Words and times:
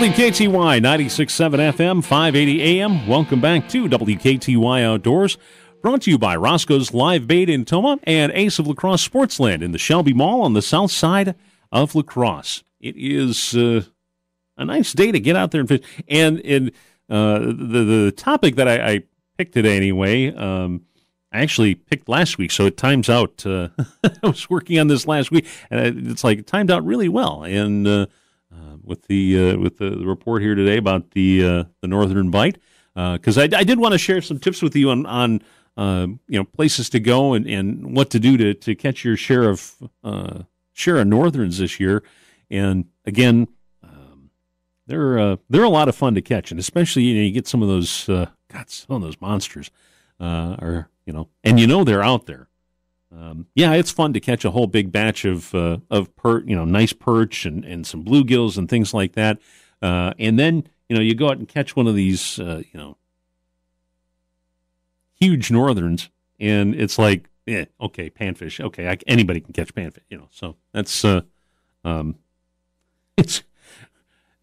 WKTY 0.00 0.80
96.7 0.80 1.74
FM, 1.74 2.02
580 2.02 2.62
AM. 2.62 3.06
Welcome 3.06 3.38
back 3.38 3.68
to 3.68 3.86
WKTY 3.86 4.82
Outdoors. 4.82 5.36
Brought 5.82 6.00
to 6.02 6.10
you 6.10 6.16
by 6.16 6.36
Roscoe's 6.36 6.94
Live 6.94 7.26
Bait 7.26 7.50
in 7.50 7.66
Tomah 7.66 7.98
and 8.04 8.32
Ace 8.32 8.58
of 8.58 8.66
La 8.66 8.72
Crosse 8.72 9.06
Sportsland 9.06 9.60
in 9.60 9.72
the 9.72 9.78
Shelby 9.78 10.14
Mall 10.14 10.40
on 10.40 10.54
the 10.54 10.62
south 10.62 10.90
side 10.90 11.34
of 11.70 11.94
La 11.94 12.00
Crosse. 12.00 12.64
It 12.80 12.94
is 12.96 13.54
uh, 13.54 13.82
a 14.56 14.64
nice 14.64 14.94
day 14.94 15.12
to 15.12 15.20
get 15.20 15.36
out 15.36 15.50
there 15.50 15.60
and 15.60 15.68
fish. 15.68 15.82
And, 16.08 16.40
and 16.46 16.70
uh, 17.10 17.40
the, 17.40 17.84
the 17.84 18.14
topic 18.16 18.56
that 18.56 18.68
I, 18.68 18.92
I 18.92 19.02
picked 19.36 19.52
today 19.52 19.76
anyway, 19.76 20.34
um, 20.34 20.86
I 21.30 21.42
actually 21.42 21.74
picked 21.74 22.08
last 22.08 22.38
week, 22.38 22.52
so 22.52 22.64
it 22.64 22.78
times 22.78 23.10
out. 23.10 23.44
Uh, 23.44 23.68
I 24.02 24.26
was 24.26 24.48
working 24.48 24.78
on 24.78 24.86
this 24.86 25.06
last 25.06 25.30
week, 25.30 25.46
and 25.68 26.08
it's 26.08 26.24
like 26.24 26.38
it 26.38 26.46
timed 26.46 26.70
out 26.70 26.86
really 26.86 27.10
well. 27.10 27.42
And 27.42 27.86
uh, 27.86 28.06
with 28.84 29.06
the 29.06 29.52
uh, 29.52 29.58
with 29.58 29.78
the, 29.78 29.90
the, 29.90 30.06
report 30.06 30.42
here 30.42 30.54
today 30.54 30.76
about 30.76 31.10
the 31.12 31.44
uh, 31.44 31.64
the 31.80 31.88
northern 31.88 32.30
bite, 32.30 32.58
because 32.94 33.38
I, 33.38 33.44
I, 33.44 33.64
did 33.64 33.78
want 33.78 33.92
to 33.92 33.98
share 33.98 34.20
some 34.20 34.38
tips 34.38 34.62
with 34.62 34.76
you 34.76 34.90
on 34.90 35.06
on 35.06 35.40
you 36.28 36.38
know 36.38 36.44
places 36.44 36.90
to 36.90 37.00
go 37.00 37.34
and, 37.34 37.46
and 37.46 37.96
what 37.96 38.10
to 38.10 38.20
do 38.20 38.36
to, 38.36 38.54
to 38.54 38.74
catch 38.74 39.04
your 39.04 39.16
share 39.16 39.48
of 39.48 39.74
share 40.72 40.98
of 40.98 41.06
northerns 41.06 41.58
this 41.58 41.80
year. 41.80 42.02
And 42.50 42.86
again, 43.04 43.48
um, 43.82 44.30
they're 44.86 45.38
they're 45.48 45.64
a 45.64 45.68
lot 45.68 45.88
of 45.88 45.94
fun 45.94 46.14
to 46.14 46.22
catch, 46.22 46.50
and 46.50 46.60
especially 46.60 47.02
you, 47.02 47.14
know, 47.16 47.22
you 47.22 47.32
get 47.32 47.46
some 47.46 47.62
of 47.62 47.68
those 47.68 48.06
God, 48.06 48.68
some 48.68 48.96
of 48.96 49.02
those 49.02 49.20
monsters 49.20 49.70
are 50.18 50.88
you 51.06 51.12
know, 51.12 51.28
and 51.42 51.58
you 51.58 51.66
know 51.66 51.82
they're 51.82 52.04
out 52.04 52.26
there. 52.26 52.49
Um, 53.14 53.46
yeah, 53.54 53.72
it's 53.74 53.90
fun 53.90 54.12
to 54.12 54.20
catch 54.20 54.44
a 54.44 54.50
whole 54.50 54.66
big 54.66 54.92
batch 54.92 55.24
of 55.24 55.54
uh, 55.54 55.78
of 55.90 56.14
per, 56.16 56.40
you 56.44 56.54
know, 56.54 56.64
nice 56.64 56.92
perch 56.92 57.44
and, 57.44 57.64
and 57.64 57.86
some 57.86 58.04
bluegills 58.04 58.56
and 58.56 58.68
things 58.68 58.94
like 58.94 59.14
that. 59.14 59.38
Uh, 59.82 60.12
and 60.18 60.38
then 60.38 60.64
you 60.88 60.96
know 60.96 61.02
you 61.02 61.14
go 61.14 61.28
out 61.28 61.38
and 61.38 61.48
catch 61.48 61.74
one 61.74 61.86
of 61.86 61.94
these 61.94 62.38
uh, 62.38 62.62
you 62.72 62.78
know 62.78 62.96
huge 65.20 65.50
northerns, 65.50 66.10
and 66.38 66.74
it's 66.74 66.98
like, 66.98 67.28
yeah, 67.46 67.64
okay, 67.80 68.10
panfish. 68.10 68.60
Okay, 68.60 68.88
I, 68.88 68.96
anybody 69.06 69.40
can 69.40 69.52
catch 69.52 69.74
panfish. 69.74 70.04
You 70.08 70.18
know, 70.18 70.28
so 70.30 70.56
that's 70.72 71.04
uh, 71.04 71.22
um, 71.84 72.16
it's 73.16 73.42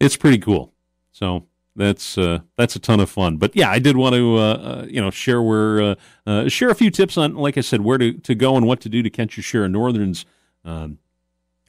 it's 0.00 0.16
pretty 0.16 0.38
cool. 0.38 0.72
So 1.12 1.46
that's 1.78 2.18
uh, 2.18 2.40
that's 2.56 2.76
a 2.76 2.80
ton 2.80 3.00
of 3.00 3.08
fun. 3.08 3.36
But 3.36 3.54
yeah, 3.56 3.70
I 3.70 3.78
did 3.78 3.96
want 3.96 4.14
to 4.16 4.36
uh, 4.36 4.40
uh, 4.40 4.86
you 4.88 5.00
know 5.00 5.10
share 5.10 5.40
where 5.40 5.80
uh, 5.80 5.94
uh, 6.26 6.48
share 6.48 6.70
a 6.70 6.74
few 6.74 6.90
tips 6.90 7.16
on, 7.16 7.36
like 7.36 7.56
I 7.56 7.62
said, 7.62 7.80
where 7.82 7.96
to, 7.96 8.12
to 8.12 8.34
go 8.34 8.56
and 8.56 8.66
what 8.66 8.80
to 8.80 8.88
do 8.88 9.02
to 9.02 9.08
catch 9.08 9.36
your 9.36 9.44
share 9.44 9.64
of 9.64 9.70
northerns 9.70 10.26
um, 10.64 10.98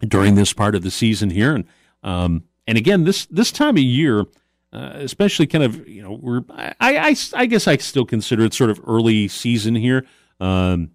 during 0.02 0.36
this 0.36 0.52
part 0.52 0.76
of 0.76 0.82
the 0.82 0.92
season 0.92 1.30
here. 1.30 1.56
And 1.56 1.66
um, 2.04 2.44
and 2.68 2.78
again, 2.78 3.04
this 3.04 3.28
this 3.28 3.52
time 3.52 3.78
of 3.78 3.84
year, 3.84 4.26
uh, 4.74 4.92
especially 4.96 5.48
kind 5.48 5.64
of 5.64 5.88
you 5.88 6.02
know 6.02 6.20
we're 6.20 6.42
I, 6.50 6.74
I 6.82 7.16
I 7.36 7.46
guess 7.46 7.68
I 7.68 7.78
still 7.78 8.06
consider 8.06 8.44
it 8.44 8.54
sort 8.54 8.72
of 8.72 8.82
early 8.86 9.28
season 9.28 9.76
here. 9.76 10.06
Um, 10.40 10.92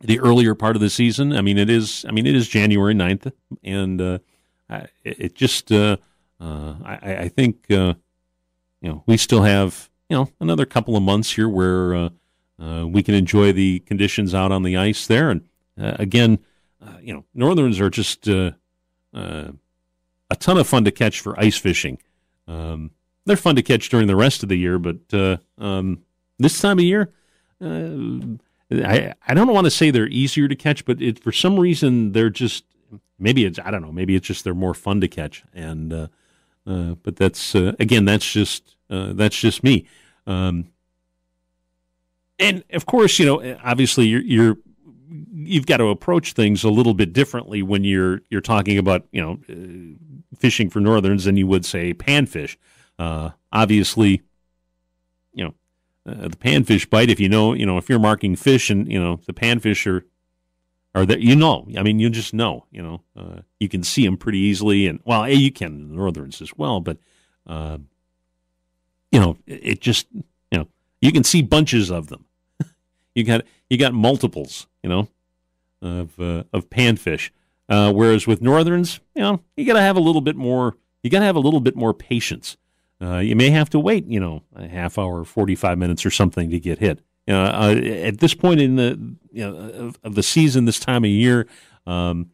the 0.00 0.20
earlier 0.20 0.54
part 0.54 0.76
of 0.76 0.82
the 0.82 0.90
season. 0.90 1.32
I 1.32 1.42
mean, 1.42 1.58
it 1.58 1.70
is. 1.70 2.04
I 2.08 2.12
mean, 2.12 2.26
it 2.26 2.34
is 2.34 2.48
January 2.48 2.94
9th, 2.94 3.32
and 3.62 4.00
it, 4.00 4.20
it, 5.04 5.34
just. 5.34 5.70
I, 5.72 6.98
I 7.22 7.28
think 7.28 7.66
you 8.80 8.88
know, 8.88 9.02
we 9.06 9.16
still 9.16 9.42
have 9.42 9.90
you 10.08 10.16
know 10.16 10.30
another 10.40 10.64
couple 10.64 10.96
of 10.96 11.02
months 11.02 11.32
here 11.32 11.48
where 11.48 11.94
uh, 11.94 12.08
uh, 12.60 12.86
we 12.86 13.02
can 13.02 13.14
enjoy 13.14 13.52
the 13.52 13.80
conditions 13.80 14.34
out 14.34 14.52
on 14.52 14.62
the 14.62 14.76
ice 14.76 15.06
there. 15.06 15.30
And 15.30 15.42
uh, 15.80 15.96
again, 15.98 16.38
uh, 16.84 16.98
you 17.00 17.12
know, 17.12 17.24
northerns 17.34 17.80
are 17.80 17.90
just 17.90 18.28
uh, 18.28 18.52
uh, 19.14 19.52
a 20.30 20.36
ton 20.36 20.58
of 20.58 20.66
fun 20.66 20.84
to 20.84 20.90
catch 20.90 21.20
for 21.20 21.38
ice 21.38 21.56
fishing. 21.56 21.98
Um, 22.46 22.92
they're 23.24 23.36
fun 23.36 23.56
to 23.56 23.62
catch 23.62 23.88
during 23.88 24.06
the 24.06 24.16
rest 24.16 24.42
of 24.42 24.48
the 24.48 24.56
year, 24.56 24.78
but 24.78 24.98
um, 25.58 26.02
this 26.38 26.60
time 26.60 26.78
of 26.78 26.84
year, 26.84 27.12
I 27.60 29.14
I 29.26 29.34
don't 29.34 29.52
want 29.52 29.64
to 29.64 29.70
say 29.70 29.90
they're 29.90 30.08
easier 30.08 30.46
to 30.46 30.54
catch, 30.54 30.84
but 30.84 31.02
it, 31.02 31.22
for 31.22 31.32
some 31.32 31.58
reason 31.58 32.12
they're 32.12 32.30
just 32.30 32.64
maybe 33.18 33.44
it's 33.44 33.58
I 33.58 33.70
don't 33.70 33.82
know 33.82 33.92
maybe 33.92 34.14
it's 34.14 34.26
just 34.26 34.44
they're 34.44 34.54
more 34.54 34.74
fun 34.74 35.00
to 35.00 35.08
catch 35.08 35.42
and 35.52 35.92
uh, 35.92 36.06
but 36.66 37.16
that's 37.16 37.54
uh, 37.54 37.72
again, 37.78 38.04
that's 38.04 38.30
just 38.30 38.76
uh, 38.90 39.12
that's 39.12 39.38
just 39.38 39.62
me. 39.62 39.86
Um, 40.26 40.66
and 42.38 42.64
of 42.72 42.86
course, 42.86 43.18
you 43.18 43.26
know, 43.26 43.56
obviously, 43.64 44.06
you're, 44.06 44.22
you're 44.22 44.56
you've 45.32 45.66
got 45.66 45.78
to 45.78 45.86
approach 45.86 46.32
things 46.32 46.64
a 46.64 46.68
little 46.68 46.94
bit 46.94 47.12
differently 47.12 47.62
when 47.62 47.84
you're 47.84 48.20
you're 48.28 48.40
talking 48.40 48.78
about 48.78 49.06
you 49.12 49.22
know 49.22 49.38
uh, 49.48 50.36
fishing 50.38 50.68
for 50.68 50.80
northerns 50.80 51.24
than 51.24 51.36
you 51.36 51.46
would 51.46 51.64
say 51.64 51.94
panfish. 51.94 52.56
Uh, 52.98 53.30
obviously, 53.52 54.22
you 55.32 55.44
know 55.44 55.54
uh, 56.10 56.28
the 56.28 56.36
panfish 56.36 56.90
bite. 56.90 57.10
If 57.10 57.20
you 57.20 57.28
know, 57.28 57.52
you 57.52 57.64
know, 57.64 57.78
if 57.78 57.88
you're 57.88 57.98
marking 57.98 58.36
fish 58.36 58.70
and 58.70 58.90
you 58.90 59.00
know 59.00 59.20
the 59.26 59.32
panfish 59.32 59.86
are 59.86 60.04
or 60.96 61.04
that 61.04 61.20
you 61.20 61.36
know. 61.36 61.68
I 61.76 61.82
mean, 61.82 62.00
you 62.00 62.08
just 62.08 62.32
know. 62.32 62.64
You 62.72 62.82
know, 62.82 63.02
uh, 63.14 63.40
you 63.60 63.68
can 63.68 63.82
see 63.82 64.04
them 64.04 64.16
pretty 64.16 64.38
easily, 64.38 64.86
and 64.86 64.98
well, 65.04 65.28
you 65.28 65.52
can 65.52 65.74
in 65.74 65.88
the 65.90 65.94
northerns 65.94 66.40
as 66.40 66.56
well. 66.56 66.80
But 66.80 66.96
uh, 67.46 67.78
you 69.12 69.20
know, 69.20 69.36
it, 69.46 69.60
it, 69.62 69.80
just 69.80 70.06
you 70.12 70.58
know 70.58 70.68
you 71.02 71.12
can 71.12 71.22
see 71.22 71.42
bunches 71.42 71.90
of 71.90 72.08
them. 72.08 72.24
you 73.14 73.24
got 73.24 73.42
you 73.68 73.76
got 73.76 73.92
multiples. 73.92 74.66
You 74.82 74.88
know, 74.88 75.08
of 75.82 76.18
uh, 76.18 76.44
of 76.52 76.70
panfish. 76.70 77.30
Uh, 77.68 77.92
whereas 77.92 78.26
with 78.26 78.40
northerns, 78.40 79.00
you 79.14 79.22
know, 79.22 79.40
you 79.56 79.66
got 79.66 79.74
to 79.74 79.80
have 79.80 79.96
a 79.96 80.00
little 80.00 80.20
bit 80.20 80.36
more. 80.36 80.76
You 81.02 81.10
got 81.10 81.18
to 81.18 81.24
have 81.26 81.36
a 81.36 81.40
little 81.40 81.60
bit 81.60 81.76
more 81.76 81.92
patience. 81.92 82.56
Uh, 83.02 83.18
you 83.18 83.36
may 83.36 83.50
have 83.50 83.68
to 83.68 83.78
wait, 83.78 84.06
you 84.06 84.18
know, 84.18 84.44
a 84.54 84.66
half 84.66 84.98
hour, 84.98 85.24
forty 85.24 85.54
five 85.54 85.76
minutes 85.76 86.06
or 86.06 86.10
something 86.10 86.48
to 86.50 86.58
get 86.58 86.78
hit. 86.78 87.00
You 87.26 87.34
know, 87.34 87.44
uh, 87.44 87.74
at 87.74 88.18
this 88.18 88.34
point 88.34 88.60
in 88.60 88.76
the 88.76 89.16
you 89.32 89.44
know 89.44 89.56
of, 89.56 89.98
of, 90.04 90.14
the 90.14 90.22
season, 90.22 90.64
this 90.64 90.78
time 90.78 91.04
of 91.04 91.10
year, 91.10 91.48
um, 91.86 92.30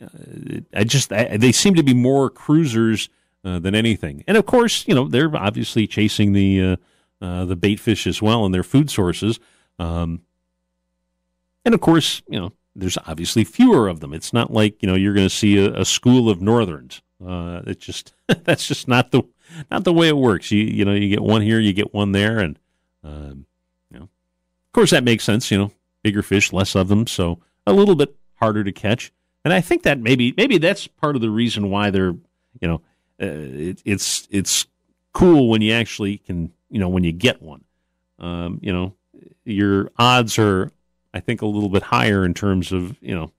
uh, 0.00 0.60
I 0.74 0.84
just 0.84 1.12
I, 1.12 1.36
they 1.38 1.52
seem 1.52 1.74
to 1.76 1.82
be 1.82 1.94
more 1.94 2.28
cruisers 2.28 3.08
uh, 3.44 3.58
than 3.58 3.74
anything. 3.74 4.22
And 4.28 4.36
of 4.36 4.44
course, 4.44 4.86
you 4.86 4.94
know 4.94 5.08
they're 5.08 5.34
obviously 5.34 5.86
chasing 5.86 6.34
the 6.34 6.62
uh, 6.62 6.76
uh, 7.24 7.44
the 7.46 7.56
bait 7.56 7.80
fish 7.80 8.06
as 8.06 8.20
well 8.20 8.44
and 8.44 8.54
their 8.54 8.62
food 8.62 8.90
sources. 8.90 9.40
Um, 9.78 10.22
and 11.64 11.74
of 11.74 11.80
course, 11.80 12.22
you 12.28 12.38
know 12.38 12.52
there's 12.74 12.98
obviously 13.06 13.44
fewer 13.44 13.88
of 13.88 14.00
them. 14.00 14.12
It's 14.12 14.32
not 14.32 14.52
like 14.52 14.82
you 14.82 14.88
know 14.88 14.94
you're 14.94 15.14
going 15.14 15.28
to 15.28 15.34
see 15.34 15.58
a, 15.58 15.80
a, 15.80 15.84
school 15.84 16.28
of 16.28 16.40
northerns. 16.40 17.02
Uh, 17.24 17.62
it's 17.66 17.84
just 17.84 18.12
that's 18.44 18.66
just 18.66 18.88
not 18.88 19.10
the 19.10 19.22
not 19.70 19.84
the 19.84 19.92
way 19.92 20.08
it 20.08 20.16
works. 20.16 20.50
You 20.50 20.64
you 20.64 20.84
know 20.84 20.92
you 20.92 21.08
get 21.08 21.22
one 21.22 21.42
here, 21.42 21.58
you 21.58 21.72
get 21.72 21.94
one 21.94 22.12
there, 22.12 22.38
and 22.38 22.58
um, 23.04 23.46
of 24.72 24.74
course, 24.74 24.90
that 24.92 25.04
makes 25.04 25.22
sense. 25.22 25.50
You 25.50 25.58
know, 25.58 25.72
bigger 26.02 26.22
fish, 26.22 26.50
less 26.50 26.74
of 26.74 26.88
them, 26.88 27.06
so 27.06 27.40
a 27.66 27.74
little 27.74 27.94
bit 27.94 28.16
harder 28.36 28.64
to 28.64 28.72
catch. 28.72 29.12
And 29.44 29.52
I 29.52 29.60
think 29.60 29.82
that 29.82 29.98
maybe 29.98 30.32
maybe 30.34 30.56
that's 30.56 30.86
part 30.86 31.14
of 31.14 31.20
the 31.20 31.28
reason 31.28 31.68
why 31.68 31.90
they're 31.90 32.14
you 32.58 32.68
know 32.68 32.76
uh, 33.20 33.26
it, 33.26 33.82
it's 33.84 34.26
it's 34.30 34.66
cool 35.12 35.50
when 35.50 35.60
you 35.60 35.74
actually 35.74 36.16
can 36.16 36.54
you 36.70 36.78
know 36.78 36.88
when 36.88 37.04
you 37.04 37.12
get 37.12 37.42
one. 37.42 37.64
Um, 38.18 38.60
you 38.62 38.72
know, 38.72 38.94
your 39.44 39.90
odds 39.98 40.38
are 40.38 40.72
I 41.12 41.20
think 41.20 41.42
a 41.42 41.46
little 41.46 41.68
bit 41.68 41.82
higher 41.82 42.24
in 42.24 42.32
terms 42.32 42.72
of 42.72 42.96
you 43.02 43.14
know 43.14 43.30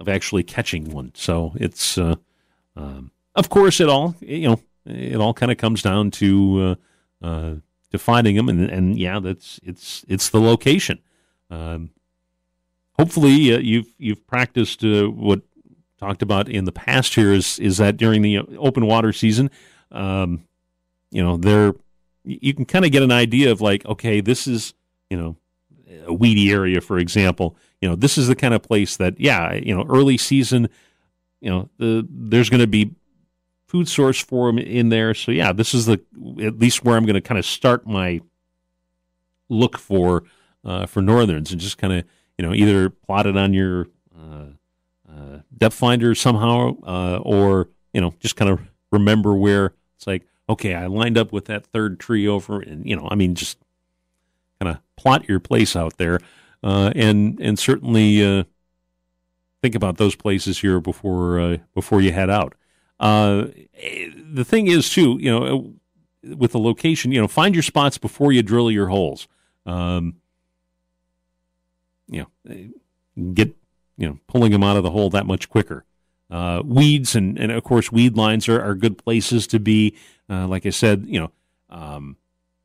of 0.00 0.08
actually 0.08 0.42
catching 0.42 0.90
one. 0.90 1.12
So 1.14 1.52
it's 1.54 1.96
uh, 1.96 2.16
um, 2.74 3.12
of 3.36 3.50
course 3.50 3.78
it 3.78 3.88
all 3.88 4.16
you 4.18 4.48
know 4.48 4.60
it 4.84 5.20
all 5.20 5.32
kind 5.32 5.52
of 5.52 5.58
comes 5.58 5.80
down 5.80 6.10
to 6.10 6.76
uh, 7.22 7.24
uh, 7.24 7.54
to 7.90 7.98
finding 7.98 8.36
them, 8.36 8.48
and, 8.48 8.68
and 8.68 8.98
yeah, 8.98 9.18
that's 9.20 9.60
it's 9.62 10.04
it's 10.08 10.30
the 10.30 10.40
location. 10.40 11.00
Um, 11.50 11.90
hopefully, 12.92 13.54
uh, 13.54 13.58
you've 13.58 13.92
you've 13.98 14.26
practiced 14.26 14.84
uh, 14.84 15.06
what 15.06 15.42
talked 15.98 16.22
about 16.22 16.48
in 16.48 16.64
the 16.64 16.72
past. 16.72 17.14
Here 17.14 17.32
is 17.32 17.58
is 17.58 17.78
that 17.78 17.96
during 17.96 18.22
the 18.22 18.38
open 18.58 18.86
water 18.86 19.12
season, 19.12 19.50
um, 19.90 20.44
you 21.10 21.22
know, 21.22 21.36
there 21.36 21.74
you 22.24 22.54
can 22.54 22.64
kind 22.64 22.84
of 22.84 22.92
get 22.92 23.02
an 23.02 23.12
idea 23.12 23.50
of 23.50 23.60
like, 23.60 23.84
okay, 23.86 24.20
this 24.20 24.46
is 24.46 24.74
you 25.08 25.16
know 25.16 25.36
a 26.06 26.12
weedy 26.12 26.50
area, 26.50 26.80
for 26.80 26.98
example. 26.98 27.56
You 27.80 27.88
know, 27.88 27.96
this 27.96 28.18
is 28.18 28.28
the 28.28 28.36
kind 28.36 28.54
of 28.54 28.62
place 28.62 28.96
that, 28.98 29.18
yeah, 29.18 29.54
you 29.54 29.74
know, 29.74 29.84
early 29.88 30.18
season, 30.18 30.68
you 31.40 31.50
know, 31.50 31.70
the, 31.78 32.06
there's 32.10 32.50
going 32.50 32.60
to 32.60 32.66
be 32.66 32.94
food 33.70 33.88
source 33.88 34.20
for 34.20 34.48
them 34.48 34.58
in 34.58 34.88
there. 34.88 35.14
So 35.14 35.30
yeah, 35.30 35.52
this 35.52 35.74
is 35.74 35.86
the 35.86 36.00
at 36.42 36.58
least 36.58 36.84
where 36.84 36.96
I'm 36.96 37.06
going 37.06 37.14
to 37.14 37.20
kind 37.20 37.38
of 37.38 37.46
start 37.46 37.86
my 37.86 38.20
look 39.48 39.78
for 39.78 40.24
uh, 40.64 40.86
for 40.86 41.00
northerns 41.00 41.52
and 41.52 41.60
just 41.60 41.78
kind 41.78 41.92
of 41.92 42.04
you 42.36 42.44
know 42.44 42.52
either 42.52 42.90
plot 42.90 43.26
it 43.26 43.36
on 43.36 43.54
your 43.54 43.86
uh, 44.18 44.46
uh, 45.08 45.38
depth 45.56 45.76
finder 45.76 46.16
somehow 46.16 46.76
uh, 46.84 47.20
or 47.22 47.68
you 47.92 48.00
know 48.00 48.12
just 48.18 48.34
kind 48.34 48.50
of 48.50 48.60
remember 48.90 49.34
where 49.34 49.72
it's 49.94 50.06
like 50.06 50.26
okay 50.48 50.74
I 50.74 50.86
lined 50.86 51.16
up 51.16 51.32
with 51.32 51.44
that 51.44 51.64
third 51.64 52.00
tree 52.00 52.26
over 52.26 52.60
and 52.60 52.84
you 52.84 52.96
know 52.96 53.06
I 53.08 53.14
mean 53.14 53.36
just 53.36 53.56
kind 54.60 54.74
of 54.74 54.82
plot 54.96 55.28
your 55.28 55.38
place 55.38 55.76
out 55.76 55.96
there 55.96 56.18
uh, 56.64 56.92
and 56.96 57.38
and 57.40 57.56
certainly 57.56 58.24
uh, 58.24 58.42
think 59.62 59.76
about 59.76 59.96
those 59.96 60.16
places 60.16 60.58
here 60.58 60.80
before 60.80 61.58
before 61.72 62.00
you 62.00 62.10
head 62.10 62.30
out. 62.30 62.56
Uh, 63.00 63.46
the 64.32 64.44
thing 64.44 64.66
is 64.68 64.90
too, 64.90 65.16
you 65.20 65.30
know, 65.30 65.74
with 66.36 66.52
the 66.52 66.58
location, 66.58 67.10
you 67.12 67.20
know, 67.20 67.26
find 67.26 67.54
your 67.54 67.62
spots 67.62 67.96
before 67.98 68.30
you 68.30 68.42
drill 68.42 68.70
your 68.70 68.88
holes. 68.88 69.26
Um, 69.64 70.16
you 72.08 72.26
know, 72.44 73.32
get 73.32 73.56
you 73.96 74.08
know 74.08 74.18
pulling 74.26 74.52
them 74.52 74.62
out 74.62 74.76
of 74.76 74.82
the 74.82 74.90
hole 74.90 75.10
that 75.10 75.26
much 75.26 75.48
quicker. 75.48 75.84
Uh, 76.30 76.62
weeds 76.64 77.16
and, 77.16 77.36
and 77.38 77.50
of 77.50 77.64
course 77.64 77.90
weed 77.90 78.16
lines 78.16 78.48
are, 78.48 78.62
are 78.62 78.74
good 78.74 78.98
places 78.98 79.46
to 79.48 79.58
be. 79.58 79.96
Uh, 80.28 80.46
like 80.46 80.66
I 80.66 80.70
said, 80.70 81.04
you 81.08 81.20
know, 81.20 81.32
um, 81.70 82.16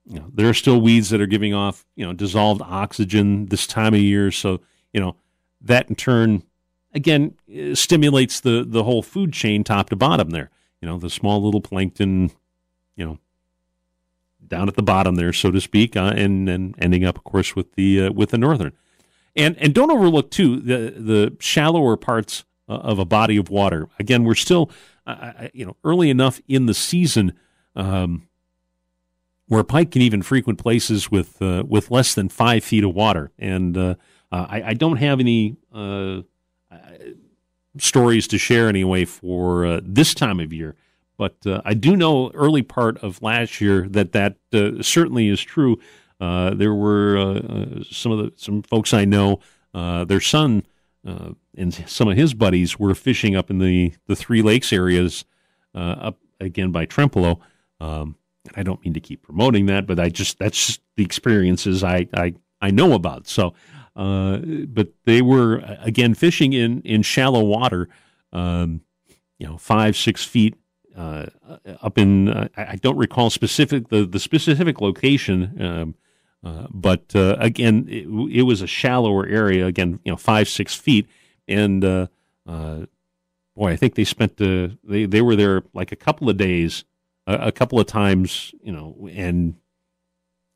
you 0.05 0.19
know, 0.19 0.29
there 0.31 0.49
are 0.49 0.53
still 0.53 0.81
weeds 0.81 1.09
that 1.09 1.21
are 1.21 1.25
giving 1.25 1.53
off 1.53 1.85
you 1.95 2.05
know 2.05 2.13
dissolved 2.13 2.61
oxygen 2.61 3.45
this 3.45 3.65
time 3.65 3.93
of 3.93 4.01
year, 4.01 4.31
so 4.31 4.59
you 4.93 4.99
know 4.99 5.15
that 5.61 5.89
in 5.89 5.95
turn 5.95 6.43
again 6.95 7.35
stimulates 7.73 8.39
the 8.39 8.65
the 8.67 8.83
whole 8.83 9.03
food 9.03 9.33
chain 9.33 9.63
top 9.63 9.89
to 9.89 9.95
bottom 9.95 10.31
there. 10.31 10.49
You 10.81 10.87
know, 10.87 10.97
the 10.97 11.09
small 11.09 11.43
little 11.43 11.61
plankton, 11.61 12.31
you 12.95 13.05
know, 13.05 13.19
down 14.47 14.67
at 14.67 14.75
the 14.75 14.83
bottom 14.83 15.15
there, 15.15 15.33
so 15.33 15.51
to 15.51 15.61
speak, 15.61 15.95
uh, 15.95 16.13
and 16.15 16.49
and 16.49 16.75
ending 16.79 17.05
up, 17.05 17.17
of 17.17 17.23
course, 17.23 17.55
with 17.55 17.73
the 17.73 18.07
uh, 18.07 18.11
with 18.11 18.31
the 18.31 18.37
northern. 18.37 18.73
And 19.35 19.57
and 19.57 19.73
don't 19.73 19.91
overlook 19.91 20.31
too 20.31 20.59
the 20.59 20.93
the 20.97 21.35
shallower 21.39 21.97
parts 21.97 22.45
uh, 22.67 22.73
of 22.73 22.99
a 22.99 23.05
body 23.05 23.37
of 23.37 23.49
water. 23.49 23.87
Again, 23.99 24.23
we're 24.23 24.35
still 24.35 24.71
uh, 25.05 25.49
you 25.53 25.65
know 25.65 25.75
early 25.83 26.09
enough 26.09 26.41
in 26.47 26.65
the 26.65 26.73
season 26.73 27.33
um, 27.75 28.27
where 29.47 29.63
pike 29.63 29.91
can 29.91 30.01
even 30.01 30.21
frequent 30.21 30.59
places 30.59 31.11
with 31.11 31.41
uh, 31.41 31.63
with 31.67 31.91
less 31.91 32.15
than 32.15 32.29
five 32.29 32.63
feet 32.63 32.83
of 32.83 32.93
water. 32.93 33.31
And 33.37 33.77
uh, 33.77 33.95
uh, 34.31 34.45
I, 34.49 34.63
I, 34.69 34.73
don't 34.73 34.97
have 34.97 35.19
any 35.19 35.57
uh, 35.73 36.21
stories 37.77 38.27
to 38.27 38.37
share 38.37 38.69
anyway 38.69 39.05
for 39.05 39.81
this 39.83 40.13
time 40.13 40.39
of 40.39 40.53
year. 40.53 40.75
But 41.17 41.35
I 41.63 41.73
do 41.73 41.95
know 41.95 42.31
early 42.31 42.61
part 42.61 42.97
of 43.03 43.21
last 43.21 43.61
year 43.61 43.87
that 43.89 44.11
that 44.13 44.37
certainly 44.81 45.29
is 45.29 45.41
true. 45.41 45.79
Uh, 46.19 46.53
there 46.53 46.73
were 46.73 47.17
uh, 47.17 47.39
uh, 47.39 47.83
some 47.89 48.11
of 48.11 48.19
the 48.19 48.33
some 48.37 48.63
folks 48.63 48.93
I 48.93 49.05
know. 49.05 49.39
their 49.73 50.21
son 50.21 50.63
and 51.03 51.73
some 51.87 52.07
of 52.07 52.17
his 52.17 52.33
buddies 52.33 52.79
were 52.79 52.95
fishing 52.95 53.35
up 53.35 53.49
in 53.49 53.59
the 53.59 53.93
the 54.07 54.15
Three 54.15 54.41
Lakes 54.41 54.71
areas, 54.71 55.25
up 55.73 56.19
again 56.39 56.71
by 56.71 56.85
Trempealeau. 56.85 57.39
Um, 57.79 58.15
I 58.55 58.63
don't 58.63 58.83
mean 58.83 58.93
to 58.93 58.99
keep 58.99 59.23
promoting 59.23 59.65
that, 59.67 59.87
but 59.87 59.99
I 59.99 60.09
just 60.09 60.39
that's 60.39 60.67
just 60.67 60.81
the 60.95 61.03
experiences 61.03 61.83
I 61.83 62.07
I, 62.13 62.33
I 62.61 62.71
know 62.71 62.93
about. 62.93 63.27
So, 63.27 63.53
uh, 63.95 64.37
but 64.67 64.89
they 65.05 65.21
were 65.21 65.63
again 65.79 66.13
fishing 66.13 66.53
in 66.53 66.81
in 66.81 67.01
shallow 67.01 67.43
water, 67.43 67.87
um, 68.33 68.81
you 69.39 69.47
know, 69.47 69.57
five 69.57 69.95
six 69.95 70.23
feet 70.23 70.55
uh, 70.95 71.25
up 71.81 71.97
in. 71.97 72.29
Uh, 72.29 72.47
I 72.57 72.75
don't 72.75 72.97
recall 72.97 73.29
specific 73.29 73.89
the 73.89 74.05
the 74.05 74.19
specific 74.19 74.81
location. 74.81 75.61
Um, 75.61 75.95
uh, 76.43 76.67
but 76.69 77.15
uh, 77.15 77.35
again, 77.39 77.87
it, 77.89 78.05
it, 78.31 78.43
was 78.43 78.61
a 78.61 78.67
shallower 78.67 79.25
area. 79.25 79.65
Again, 79.65 79.99
you 80.03 80.11
know, 80.11 80.17
five 80.17 80.47
six 80.47 80.75
feet, 80.75 81.07
and 81.47 81.83
uh, 81.83 82.07
boy, 82.45 83.71
I 83.71 83.75
think 83.75 83.95
they 83.95 84.03
spent 84.03 84.37
they 84.37 85.05
they 85.05 85.21
were 85.21 85.35
there 85.35 85.63
like 85.73 85.91
a 85.91 85.95
couple 85.97 86.29
of 86.29 86.37
days, 86.37 86.85
a, 87.25 87.47
a 87.47 87.51
couple 87.51 87.79
of 87.79 87.87
times, 87.87 88.53
you 88.61 88.71
know, 88.71 89.09
and 89.11 89.55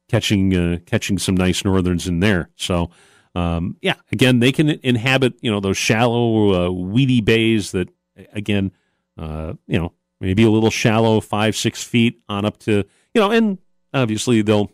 catching 0.09 0.79
catching 0.85 1.17
some 1.17 1.35
nice 1.35 1.63
northerns 1.63 2.07
in 2.07 2.19
there. 2.19 2.49
So. 2.55 2.89
Um, 3.35 3.77
yeah, 3.81 3.95
again, 4.11 4.39
they 4.39 4.51
can 4.51 4.69
inhabit 4.83 5.35
you 5.41 5.51
know 5.51 5.59
those 5.59 5.77
shallow, 5.77 6.71
weedy 6.71 7.21
bays 7.21 7.71
that 7.71 7.89
again, 8.33 8.71
you 9.17 9.57
know, 9.67 9.93
maybe 10.19 10.43
a 10.43 10.49
little 10.49 10.71
shallow, 10.71 11.21
five 11.21 11.55
six 11.55 11.83
feet 11.83 12.21
on 12.27 12.45
up 12.45 12.57
to 12.59 12.83
you 13.13 13.21
know, 13.21 13.31
and 13.31 13.57
obviously 13.93 14.41
they'll 14.41 14.71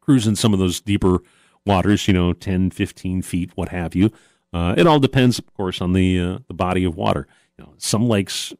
cruise 0.00 0.26
in 0.26 0.36
some 0.36 0.52
of 0.52 0.58
those 0.58 0.80
deeper 0.80 1.20
waters, 1.66 2.08
you 2.08 2.14
know, 2.14 2.32
10, 2.32 2.70
15 2.70 3.22
feet, 3.22 3.50
what 3.54 3.68
have 3.68 3.94
you. 3.94 4.10
Uh, 4.52 4.74
it 4.76 4.86
all 4.86 4.98
depends, 4.98 5.38
of 5.38 5.52
course, 5.52 5.80
on 5.82 5.92
the 5.92 6.18
uh, 6.18 6.38
the 6.48 6.54
body 6.54 6.84
of 6.84 6.96
water. 6.96 7.26
You 7.58 7.64
know, 7.64 7.74
some 7.76 8.08
lakes 8.08 8.54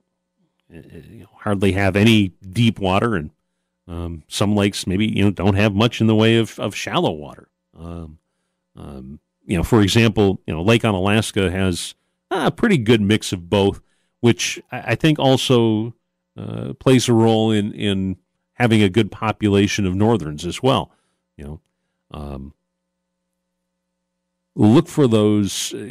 uh, 0.73 0.81
you 1.11 1.21
know, 1.21 1.29
hardly 1.39 1.73
have 1.73 1.97
any 1.97 2.35
deep 2.51 2.79
water, 2.79 3.17
and 3.17 3.31
um, 3.87 4.23
some 4.29 4.55
lakes 4.55 4.87
maybe 4.87 5.07
you 5.07 5.25
know 5.25 5.31
don't 5.31 5.55
have 5.55 5.75
much 5.75 6.03
in 6.03 6.07
the 6.07 6.15
way 6.15 6.37
of, 6.37 6.61
of 6.61 6.75
shallow 6.75 7.13
water. 7.13 7.49
Um, 7.75 8.19
um, 8.79 9.19
you 9.45 9.57
know, 9.57 9.65
for 9.65 9.83
example, 9.83 10.41
you 10.47 10.55
know, 10.55 10.63
Lake 10.63 10.83
Onalaska 10.83 11.51
has 11.51 11.95
a 12.31 12.51
pretty 12.51 12.79
good 12.79 13.01
mix 13.01 13.33
of 13.33 13.51
both, 13.51 13.81
which 14.21 14.63
I, 14.71 14.93
I 14.93 14.95
think 14.95 15.19
also 15.19 15.95
uh, 16.37 16.75
plays 16.75 17.09
a 17.09 17.13
role 17.13 17.51
in 17.51 17.73
in 17.73 18.17
having 18.55 18.83
a 18.83 18.89
good 18.89 19.11
population 19.11 19.85
of 19.85 19.95
northerns 19.95 20.47
as 20.47 20.63
well. 20.63 20.93
You 21.37 21.45
know, 21.45 21.61
um, 22.13 22.55
look 24.55 24.87
for 24.87 25.09
those 25.09 25.75
uh, 25.75 25.91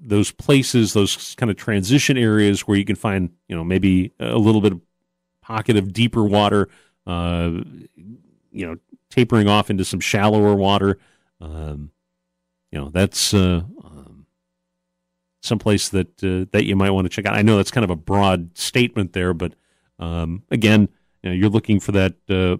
those 0.00 0.30
places, 0.30 0.92
those 0.92 1.34
kind 1.36 1.50
of 1.50 1.56
transition 1.56 2.16
areas 2.16 2.62
where 2.62 2.76
you 2.76 2.84
can 2.84 2.96
find, 2.96 3.30
you 3.48 3.56
know, 3.56 3.64
maybe 3.64 4.12
a 4.20 4.38
little 4.38 4.60
bit 4.60 4.72
of 4.72 4.80
pocket 5.42 5.76
of 5.76 5.92
deeper 5.92 6.22
water, 6.22 6.68
uh, 7.06 7.50
you 8.52 8.66
know, 8.66 8.76
tapering 9.08 9.48
off 9.48 9.68
into 9.68 9.84
some 9.84 10.00
shallower 10.00 10.54
water. 10.54 10.98
Um, 11.40 11.90
you 12.72 12.80
know, 12.80 12.88
that's 12.88 13.34
uh, 13.34 13.62
um, 13.84 14.26
someplace 15.42 15.88
that 15.88 16.22
uh, 16.22 16.48
that 16.52 16.64
you 16.64 16.76
might 16.76 16.90
want 16.90 17.04
to 17.06 17.08
check 17.08 17.26
out. 17.26 17.36
I 17.36 17.42
know 17.42 17.56
that's 17.56 17.70
kind 17.70 17.84
of 17.84 17.90
a 17.90 17.96
broad 17.96 18.56
statement 18.56 19.12
there, 19.12 19.34
but 19.34 19.54
um, 19.98 20.44
again, 20.50 20.88
you 21.22 21.32
you're 21.32 21.50
looking 21.50 21.80
for 21.80 21.92
that 21.92 22.14
uh, 22.28 22.56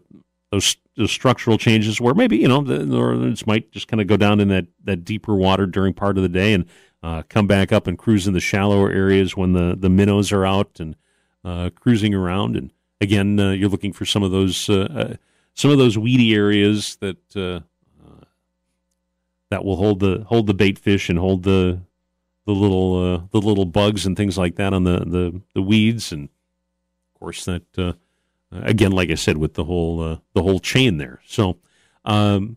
those, 0.51 0.77
those 0.97 1.13
structural 1.13 1.59
changes 1.59 2.01
where 2.01 2.15
maybe 2.15 2.37
you 2.39 2.49
know 2.49 2.61
the 2.61 2.85
northerns 2.85 3.47
might 3.47 3.71
just 3.71 3.89
kind 3.89 4.01
of 4.01 4.07
go 4.07 4.17
down 4.17 4.41
in 4.41 4.49
that 4.49 4.67
that 4.85 5.05
deeper 5.05 5.35
water 5.35 5.67
during 5.67 5.95
part 5.95 6.17
of 6.17 6.23
the 6.23 6.29
day 6.29 6.53
and 6.53 6.67
uh, 7.03 7.23
come 7.29 7.47
back 7.47 7.73
up 7.73 7.87
and 7.87 7.97
cruise 7.97 8.27
in 8.27 8.35
the 8.35 8.41
shallower 8.41 8.91
areas 8.91 9.37
when 9.37 9.53
the 9.53 9.77
the 9.79 9.91
minnows 9.91 10.33
are 10.33 10.45
out 10.45 10.81
and 10.81 10.97
uh, 11.45 11.71
cruising 11.75 12.15
around. 12.15 12.57
And 12.57 12.73
again, 13.01 13.39
uh, 13.39 13.53
you're 13.53 13.69
looking 13.69 13.93
for 13.93 14.05
some 14.05 14.23
of 14.23 14.33
those 14.33 14.57
some 15.55 15.71
of 15.71 15.79
those 15.79 15.97
weedy 15.97 16.35
areas 16.35 16.97
that 16.97 17.65
that 19.51 19.65
will 19.65 19.77
hold 19.77 20.01
the 20.01 20.25
hold 20.29 20.47
the 20.47 20.55
bait 20.55 20.79
fish 20.79 21.09
and 21.09 21.19
hold 21.19 21.43
the 21.43 21.81
the 22.47 22.53
little 22.53 23.19
the 23.19 23.41
little 23.41 23.67
bugs 23.67 24.07
and 24.07 24.17
things 24.17 24.39
like 24.39 24.57
that 24.57 24.73
on 24.73 24.85
the 24.85 25.01
the, 25.01 25.41
the 25.55 25.63
weeds 25.63 26.13
and 26.13 26.25
of 26.25 27.21
course 27.21 27.45
that 27.45 27.97
again, 28.53 28.93
like 28.93 29.11
I 29.11 29.15
said, 29.15 29.37
with 29.37 29.55
the 29.55 29.65
whole 29.65 30.03
uh, 30.03 30.17
the 30.35 30.43
whole 30.43 30.61
chain 30.61 30.99
there. 30.99 31.21
So, 31.27 31.59
um, 32.05 32.57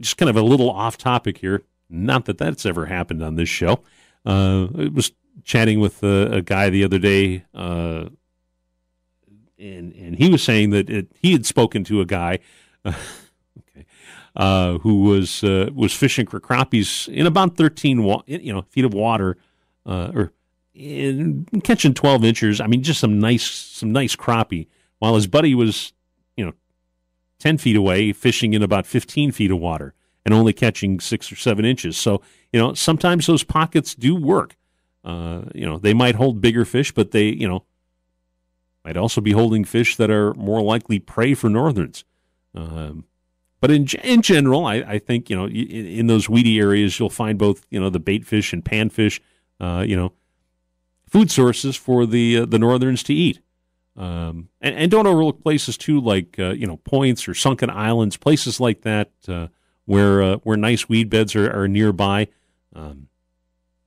just 0.00 0.16
kind 0.16 0.30
of 0.30 0.36
a 0.36 0.42
little 0.42 0.70
off 0.70 0.98
topic 0.98 1.38
here. 1.38 1.62
Not 1.88 2.26
that 2.26 2.38
that's 2.38 2.66
ever 2.66 2.86
happened 2.86 3.22
on 3.22 3.36
this 3.36 3.48
show. 3.48 3.82
Uh, 4.24 4.68
I 4.76 4.88
was 4.92 5.12
chatting 5.44 5.80
with 5.80 6.02
a, 6.02 6.36
a 6.36 6.42
guy 6.42 6.68
the 6.70 6.84
other 6.84 6.98
day, 6.98 7.44
uh, 7.54 8.08
and 9.58 9.92
and 9.94 10.16
he 10.16 10.28
was 10.28 10.42
saying 10.42 10.70
that 10.70 10.90
it, 10.90 11.08
he 11.20 11.32
had 11.32 11.46
spoken 11.46 11.84
to 11.84 12.00
a 12.00 12.06
guy. 12.06 12.40
Uh, 14.36 14.78
who 14.78 15.02
was 15.02 15.42
uh, 15.42 15.68
was 15.74 15.92
fishing 15.92 16.26
for 16.26 16.38
crappies 16.38 17.08
in 17.08 17.26
about 17.26 17.56
thirteen, 17.56 18.04
wa- 18.04 18.22
you 18.26 18.52
know, 18.52 18.62
feet 18.62 18.84
of 18.84 18.94
water, 18.94 19.36
uh, 19.84 20.12
or 20.14 20.32
catching 21.64 21.94
12 21.94 22.24
inches. 22.24 22.60
I 22.60 22.66
mean, 22.66 22.82
just 22.82 23.00
some 23.00 23.18
nice, 23.18 23.44
some 23.44 23.92
nice 23.92 24.14
crappie. 24.14 24.68
While 24.98 25.14
his 25.14 25.26
buddy 25.26 25.54
was, 25.54 25.92
you 26.36 26.44
know, 26.44 26.52
10 27.40 27.58
feet 27.58 27.76
away, 27.76 28.12
fishing 28.12 28.54
in 28.54 28.62
about 28.62 28.86
15 28.86 29.32
feet 29.32 29.50
of 29.50 29.58
water 29.58 29.94
and 30.24 30.34
only 30.34 30.52
catching 30.52 31.00
six 31.00 31.32
or 31.32 31.36
seven 31.36 31.64
inches. 31.64 31.96
So, 31.96 32.20
you 32.52 32.60
know, 32.60 32.74
sometimes 32.74 33.26
those 33.26 33.44
pockets 33.44 33.94
do 33.94 34.14
work. 34.14 34.56
Uh, 35.04 35.42
you 35.54 35.64
know, 35.64 35.78
they 35.78 35.94
might 35.94 36.16
hold 36.16 36.40
bigger 36.40 36.64
fish, 36.64 36.92
but 36.92 37.12
they, 37.12 37.26
you 37.28 37.48
know, 37.48 37.64
might 38.84 38.96
also 38.96 39.20
be 39.20 39.32
holding 39.32 39.64
fish 39.64 39.96
that 39.96 40.10
are 40.10 40.34
more 40.34 40.62
likely 40.62 40.98
prey 40.98 41.34
for 41.34 41.48
northerns. 41.48 42.04
Um, 42.54 43.04
but 43.60 43.70
in 43.70 43.86
in 44.02 44.22
general, 44.22 44.66
I, 44.66 44.76
I 44.76 44.98
think 44.98 45.28
you 45.30 45.36
know 45.36 45.46
in, 45.46 45.86
in, 45.86 46.06
those 46.06 46.28
weedy 46.28 46.58
areas 46.58 46.98
you'll 46.98 47.10
find 47.10 47.38
both 47.38 47.66
you 47.70 47.80
know 47.80 47.90
the 47.90 48.00
bait 48.00 48.26
fish 48.26 48.52
and 48.52 48.64
panfish. 48.64 49.20
Uh, 49.60 49.84
you 49.86 49.96
know, 49.96 50.12
food 51.08 51.30
sources 51.30 51.76
for 51.76 52.06
the 52.06 52.38
uh, 52.38 52.44
the 52.46 52.58
northerns 52.58 53.02
to 53.04 53.14
eat. 53.14 53.40
Um, 53.96 54.48
and, 54.60 54.76
and, 54.76 54.90
don't 54.92 55.08
overlook 55.08 55.42
places 55.42 55.76
too, 55.76 56.00
like 56.00 56.38
uh, 56.38 56.50
you 56.50 56.68
know 56.68 56.76
points 56.76 57.26
or 57.26 57.34
sunken 57.34 57.68
islands, 57.68 58.16
places 58.16 58.60
like 58.60 58.82
that 58.82 59.10
uh, 59.26 59.48
where 59.86 60.22
uh, 60.22 60.36
where 60.44 60.56
nice 60.56 60.88
weed 60.88 61.10
beds 61.10 61.34
are, 61.34 61.50
are 61.50 61.66
nearby. 61.66 62.28
Um, 62.76 63.08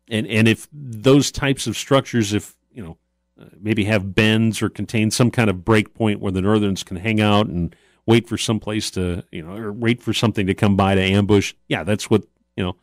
and 0.09 0.27
and 0.27 0.49
if 0.49 0.67
those 0.73 1.31
types 1.31 1.65
of 1.65 1.77
structures, 1.77 2.33
if 2.33 2.57
you 2.73 2.83
know 2.83 2.97
uh, 3.39 3.45
maybe 3.57 3.85
have 3.85 4.13
bends 4.13 4.61
or 4.61 4.69
contain 4.69 5.11
some 5.11 5.31
kind 5.31 5.49
of 5.49 5.63
break 5.63 5.93
point 5.93 6.19
where 6.19 6.33
the 6.33 6.41
northerns 6.41 6.83
can 6.83 6.97
hang 6.97 7.21
out 7.21 7.47
and 7.47 7.73
wait 8.05 8.27
for 8.27 8.37
some 8.37 8.59
place 8.59 8.91
to 8.91 9.23
you 9.31 9.43
know 9.43 9.55
or 9.55 9.71
wait 9.71 10.01
for 10.01 10.13
something 10.13 10.47
to 10.47 10.53
come 10.53 10.75
by 10.75 10.95
to 10.95 11.01
ambush. 11.01 11.53
Yeah, 11.67 11.83
that's 11.83 12.09
what 12.09 12.23
you 12.55 12.63
know 12.63 12.75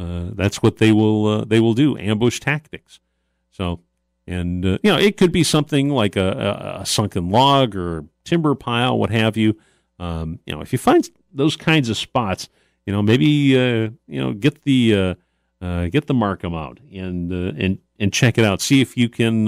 uh, 0.00 0.30
that's 0.34 0.62
what 0.62 0.78
they 0.78 0.92
will 0.92 1.26
uh, 1.26 1.44
they 1.44 1.60
will 1.60 1.74
do 1.74 1.98
ambush 1.98 2.40
tactics. 2.40 3.00
So, 3.50 3.80
and 4.26 4.64
uh, 4.64 4.78
you 4.82 4.90
know, 4.90 4.98
it 4.98 5.16
could 5.16 5.32
be 5.32 5.44
something 5.44 5.90
like 5.90 6.16
a, 6.16 6.76
a, 6.78 6.80
a, 6.82 6.86
sunken 6.86 7.30
log 7.30 7.76
or 7.76 8.04
timber 8.24 8.54
pile, 8.54 8.98
what 8.98 9.10
have 9.10 9.36
you. 9.36 9.58
Um, 9.98 10.38
you 10.46 10.54
know, 10.54 10.62
if 10.62 10.72
you 10.72 10.78
find 10.78 11.08
those 11.32 11.56
kinds 11.56 11.90
of 11.90 11.98
spots, 11.98 12.48
you 12.86 12.92
know, 12.92 13.02
maybe 13.02 13.54
uh, 13.56 13.90
you 14.06 14.20
know 14.20 14.32
get 14.32 14.62
the 14.62 14.94
uh, 14.94 15.14
uh, 15.64 15.86
get 15.88 16.06
the 16.06 16.14
Marcum 16.14 16.56
out 16.56 16.80
and 16.92 17.30
and 17.32 17.78
and 17.98 18.12
check 18.12 18.38
it 18.38 18.44
out. 18.44 18.62
See 18.62 18.80
if 18.80 18.96
you 18.96 19.08
can 19.08 19.46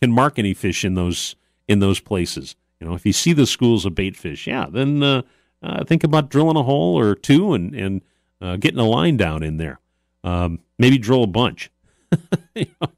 can 0.00 0.12
mark 0.12 0.38
any 0.38 0.54
fish 0.54 0.84
in 0.84 0.94
those 0.94 1.34
in 1.66 1.80
those 1.80 1.98
places. 1.98 2.54
You 2.82 2.88
know, 2.88 2.94
if 2.94 3.06
you 3.06 3.12
see 3.12 3.32
the 3.32 3.46
schools 3.46 3.86
of 3.86 3.94
bait 3.94 4.16
fish, 4.16 4.48
yeah, 4.48 4.66
then 4.68 5.22
think 5.86 6.02
about 6.02 6.30
drilling 6.30 6.56
a 6.56 6.64
hole 6.64 6.98
or 6.98 7.14
two 7.14 7.54
and 7.54 7.72
and 7.76 8.02
uh, 8.40 8.56
getting 8.56 8.80
a 8.80 8.88
line 8.88 9.16
down 9.16 9.44
in 9.44 9.56
there. 9.56 9.78
Um, 10.24 10.58
maybe 10.80 10.98
drill 10.98 11.22
a 11.22 11.28
bunch. 11.28 11.70
you 12.56 12.66
know, 12.80 12.88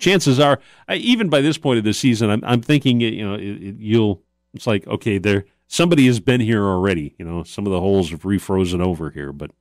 chances 0.00 0.40
are, 0.40 0.58
I, 0.88 0.96
even 0.96 1.28
by 1.28 1.42
this 1.42 1.58
point 1.58 1.78
of 1.78 1.84
the 1.84 1.94
season, 1.94 2.28
I'm, 2.28 2.42
I'm 2.44 2.60
thinking, 2.60 3.00
you 3.00 3.24
know, 3.24 3.34
it, 3.34 3.62
it, 3.62 3.76
you'll. 3.78 4.20
It's 4.52 4.66
like 4.66 4.84
okay, 4.88 5.18
there 5.18 5.44
somebody 5.68 6.06
has 6.06 6.18
been 6.18 6.40
here 6.40 6.64
already. 6.64 7.14
You 7.16 7.24
know, 7.24 7.44
some 7.44 7.66
of 7.66 7.72
the 7.72 7.78
holes 7.78 8.10
have 8.10 8.22
refrozen 8.22 8.84
over 8.84 9.10
here, 9.10 9.32
but 9.32 9.52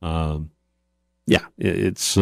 um, 0.00 0.50
yeah, 1.26 1.44
it, 1.58 1.78
it's 1.78 2.16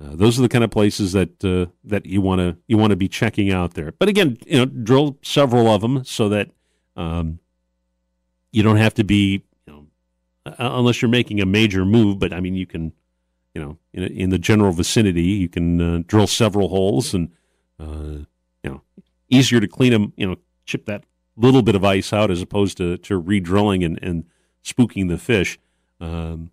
uh, 0.00 0.16
those 0.16 0.38
are 0.38 0.42
the 0.42 0.48
kind 0.48 0.64
of 0.64 0.70
places 0.70 1.12
that 1.12 1.44
uh, 1.44 1.70
that 1.84 2.06
you 2.06 2.20
want 2.20 2.40
to 2.40 2.56
you 2.66 2.78
want 2.78 2.90
to 2.90 2.96
be 2.96 3.08
checking 3.08 3.52
out 3.52 3.74
there. 3.74 3.92
But 3.92 4.08
again, 4.08 4.38
you 4.46 4.58
know, 4.58 4.64
drill 4.64 5.18
several 5.22 5.68
of 5.68 5.82
them 5.82 6.04
so 6.04 6.28
that 6.30 6.50
um, 6.96 7.38
you 8.50 8.62
don't 8.62 8.76
have 8.76 8.94
to 8.94 9.04
be 9.04 9.44
uh, 10.46 10.52
unless 10.58 11.02
you're 11.02 11.10
making 11.10 11.40
a 11.40 11.46
major 11.46 11.84
move. 11.84 12.18
But 12.18 12.32
I 12.32 12.40
mean, 12.40 12.54
you 12.54 12.66
can, 12.66 12.92
you 13.54 13.60
know, 13.60 13.78
in, 13.92 14.04
in 14.04 14.30
the 14.30 14.38
general 14.38 14.72
vicinity, 14.72 15.22
you 15.22 15.48
can 15.48 15.80
uh, 15.80 16.02
drill 16.06 16.26
several 16.26 16.68
holes, 16.68 17.14
and 17.14 17.30
uh, 17.78 18.24
you 18.62 18.70
know, 18.70 18.82
easier 19.28 19.60
to 19.60 19.68
clean 19.68 19.92
them. 19.92 20.12
You 20.16 20.28
know, 20.28 20.36
chip 20.64 20.86
that 20.86 21.04
little 21.36 21.62
bit 21.62 21.74
of 21.74 21.84
ice 21.84 22.12
out 22.12 22.30
as 22.30 22.40
opposed 22.42 22.76
to 22.78 22.96
to 22.98 23.16
re-drilling 23.16 23.84
and, 23.84 23.98
and 24.02 24.24
spooking 24.64 25.08
the 25.08 25.18
fish. 25.18 25.58
Um, 26.00 26.50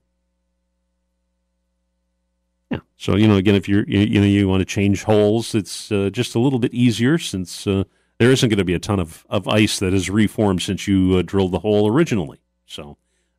yeah. 2.70 2.80
So 2.98 3.16
you 3.16 3.28
know, 3.28 3.36
again, 3.36 3.56
if 3.56 3.70
you're 3.70 3.86
you, 3.88 4.00
you 4.00 4.20
know 4.20 4.28
you 4.28 4.48
want 4.48 4.62
to 4.62 4.66
change 4.66 5.04
holes, 5.04 5.56
it's 5.56 5.92
uh, 5.92 6.10
just 6.12 6.36
a 6.36 6.40
little 6.40 6.60
bit 6.60 6.74
easier 6.74 7.18
since 7.18 7.66
uh, 7.66 7.84
there 8.20 8.32
isn't 8.32 8.50
going 8.50 8.58
to 8.58 8.66
be 8.66 8.74
a 8.74 8.80
ton 8.80 9.00
of, 9.00 9.26
of 9.30 9.48
ice 9.48 9.80
that 9.80 9.94
has 9.94 10.10
reformed 10.10 10.62
since 10.62 10.88
you 10.88 11.18
uh, 11.18 11.22
drilled 11.22 11.52
the 11.52 11.60
hole 11.60 11.90
originally. 11.90 12.40
So 12.66 12.98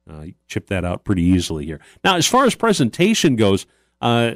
uh, 0.08 0.26
chip 0.46 0.68
that 0.68 0.84
out 0.84 1.04
pretty 1.04 1.22
easily 1.22 1.66
here. 1.66 1.80
Now, 2.04 2.16
as 2.16 2.26
far 2.26 2.46
as 2.46 2.54
presentation 2.54 3.36
goes, 3.36 3.66
uh, 4.00 4.32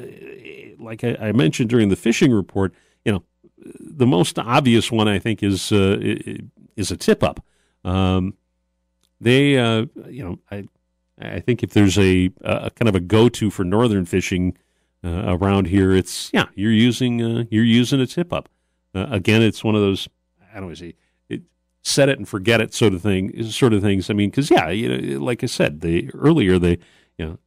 like 0.77 1.03
I, 1.03 1.15
I, 1.19 1.31
mentioned 1.31 1.69
during 1.69 1.89
the 1.89 1.95
fishing 1.95 2.31
report, 2.31 2.73
you 3.05 3.13
know, 3.13 3.23
the 3.57 4.05
most 4.05 4.37
obvious 4.37 4.91
one 4.91 5.07
I 5.07 5.19
think 5.19 5.41
is 5.41 5.71
uh, 5.71 5.97
is 6.75 6.91
a 6.91 6.97
tip 6.97 7.23
up. 7.23 7.43
Um, 7.85 8.35
they, 9.21 9.51
you 9.51 9.89
know, 10.23 10.39
I 10.51 10.65
I 11.19 11.39
think 11.39 11.63
if 11.63 11.71
there's 11.71 11.97
a, 11.97 12.29
a 12.41 12.69
kind 12.71 12.89
of 12.89 12.95
a 12.95 12.99
go 12.99 13.29
to 13.29 13.49
for 13.49 13.63
northern 13.63 14.05
fishing 14.05 14.57
uh, 15.03 15.35
around 15.37 15.67
here, 15.67 15.91
it's 15.91 16.31
yeah, 16.33 16.45
you're 16.55 16.71
using 16.71 17.21
uh, 17.21 17.43
you're 17.49 17.63
using 17.63 17.99
a 17.99 18.07
tip 18.07 18.31
up. 18.31 18.49
again, 18.93 19.41
it's 19.41 19.63
one 19.63 19.75
of 19.75 19.81
those 19.81 20.07
I 20.51 20.55
don't 20.55 20.67
want 20.67 20.77
say 20.77 20.95
set 21.83 22.07
it 22.09 22.17
and 22.17 22.27
forget 22.27 22.61
it 22.61 22.73
sort 22.73 22.93
of 22.93 23.01
thing, 23.01 23.43
sort 23.51 23.73
of 23.73 23.81
things. 23.81 24.09
I 24.09 24.13
mean, 24.13 24.29
because 24.29 24.49
yeah, 24.49 24.69
you 24.69 24.89
know, 24.89 25.19
like 25.19 25.43
I 25.43 25.47
said, 25.47 25.81
the 25.81 26.09
earlier 26.13 26.57
they, 26.57 26.79
you 27.17 27.25
know, 27.25 27.39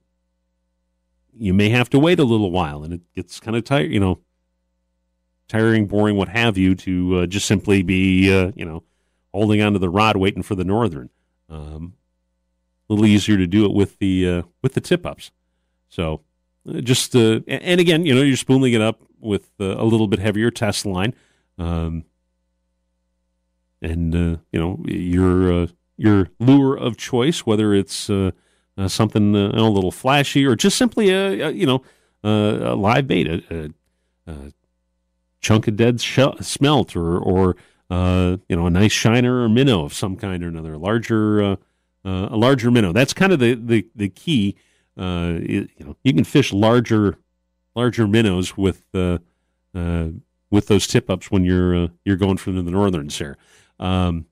you 1.32 1.52
may 1.52 1.70
have 1.70 1.90
to 1.90 1.98
wait 1.98 2.20
a 2.20 2.24
little 2.24 2.50
while, 2.50 2.84
and 2.84 2.94
it 2.94 3.00
gets 3.14 3.40
kind 3.40 3.56
of 3.56 3.64
tired, 3.64 3.90
you 3.90 4.00
know, 4.00 4.20
tiring, 5.48 5.86
boring, 5.86 6.16
what 6.16 6.28
have 6.28 6.56
you, 6.56 6.74
to 6.76 7.20
uh, 7.20 7.26
just 7.26 7.46
simply 7.46 7.82
be, 7.82 8.32
uh, 8.32 8.52
you 8.54 8.64
know, 8.64 8.82
holding 9.32 9.60
onto 9.60 9.78
the 9.78 9.90
rod, 9.90 10.16
waiting 10.16 10.42
for 10.42 10.54
the 10.54 10.64
northern. 10.64 11.10
Um, 11.48 11.94
a 12.88 12.92
little 12.92 13.06
easier 13.06 13.36
to 13.36 13.46
do 13.46 13.64
it 13.64 13.72
with 13.72 13.98
the 13.98 14.28
uh, 14.28 14.42
with 14.62 14.74
the 14.74 14.80
tip 14.80 15.04
ups. 15.06 15.30
So 15.88 16.14
uh, 16.14 16.18
just 16.80 17.14
uh, 17.14 17.40
and 17.46 17.80
again, 17.80 18.04
you 18.04 18.14
know, 18.14 18.22
you're 18.22 18.36
spooling 18.36 18.72
it 18.72 18.80
up 18.80 19.00
with 19.20 19.50
uh, 19.60 19.76
a 19.76 19.84
little 19.84 20.08
bit 20.08 20.18
heavier 20.18 20.50
test 20.50 20.86
line. 20.86 21.14
Um, 21.58 22.04
and 23.82 24.14
uh, 24.14 24.40
you 24.52 24.60
know 24.60 24.82
your 24.86 25.52
uh, 25.52 25.66
your 25.96 26.28
lure 26.38 26.76
of 26.76 26.96
choice, 26.96 27.40
whether 27.40 27.74
it's 27.74 28.10
uh, 28.10 28.30
uh 28.76 28.88
something 28.88 29.34
a 29.34 29.70
little 29.70 29.92
flashy 29.92 30.44
or 30.44 30.56
just 30.56 30.76
simply 30.76 31.10
a, 31.10 31.48
a 31.48 31.50
you 31.50 31.66
know 31.66 31.82
a 32.24 32.74
live 32.74 33.06
bait, 33.06 33.28
a, 33.28 33.72
a, 34.26 34.52
chunk 35.40 35.68
of 35.68 35.76
dead 35.76 36.00
smelt, 36.00 36.96
or 36.96 37.18
or 37.18 37.56
you 37.90 38.56
know 38.56 38.66
a 38.66 38.70
nice 38.70 38.92
shiner 38.92 39.42
or 39.42 39.48
minnow 39.48 39.84
of 39.84 39.94
some 39.94 40.16
kind 40.16 40.42
or 40.42 40.48
another, 40.48 40.74
a 40.74 40.78
larger 40.78 41.40
a 42.04 42.36
larger 42.36 42.70
minnow. 42.70 42.92
That's 42.92 43.12
kind 43.12 43.32
of 43.32 43.38
the 43.38 43.54
the 43.54 43.86
the 43.94 44.08
key. 44.08 44.56
It, 44.96 45.70
you 45.76 45.84
know, 45.84 45.96
you 46.02 46.12
can 46.12 46.24
fish 46.24 46.52
larger 46.52 47.18
larger 47.74 48.06
minnows 48.06 48.56
with 48.56 48.86
with 50.50 50.66
those 50.68 50.86
tip 50.86 51.10
ups 51.10 51.30
when 51.30 51.44
you're 51.44 51.88
you're 52.04 52.16
going 52.16 52.36
from 52.36 52.64
the 52.64 52.70
northerns 52.70 53.18
here. 53.18 53.36
Um, 53.78 54.26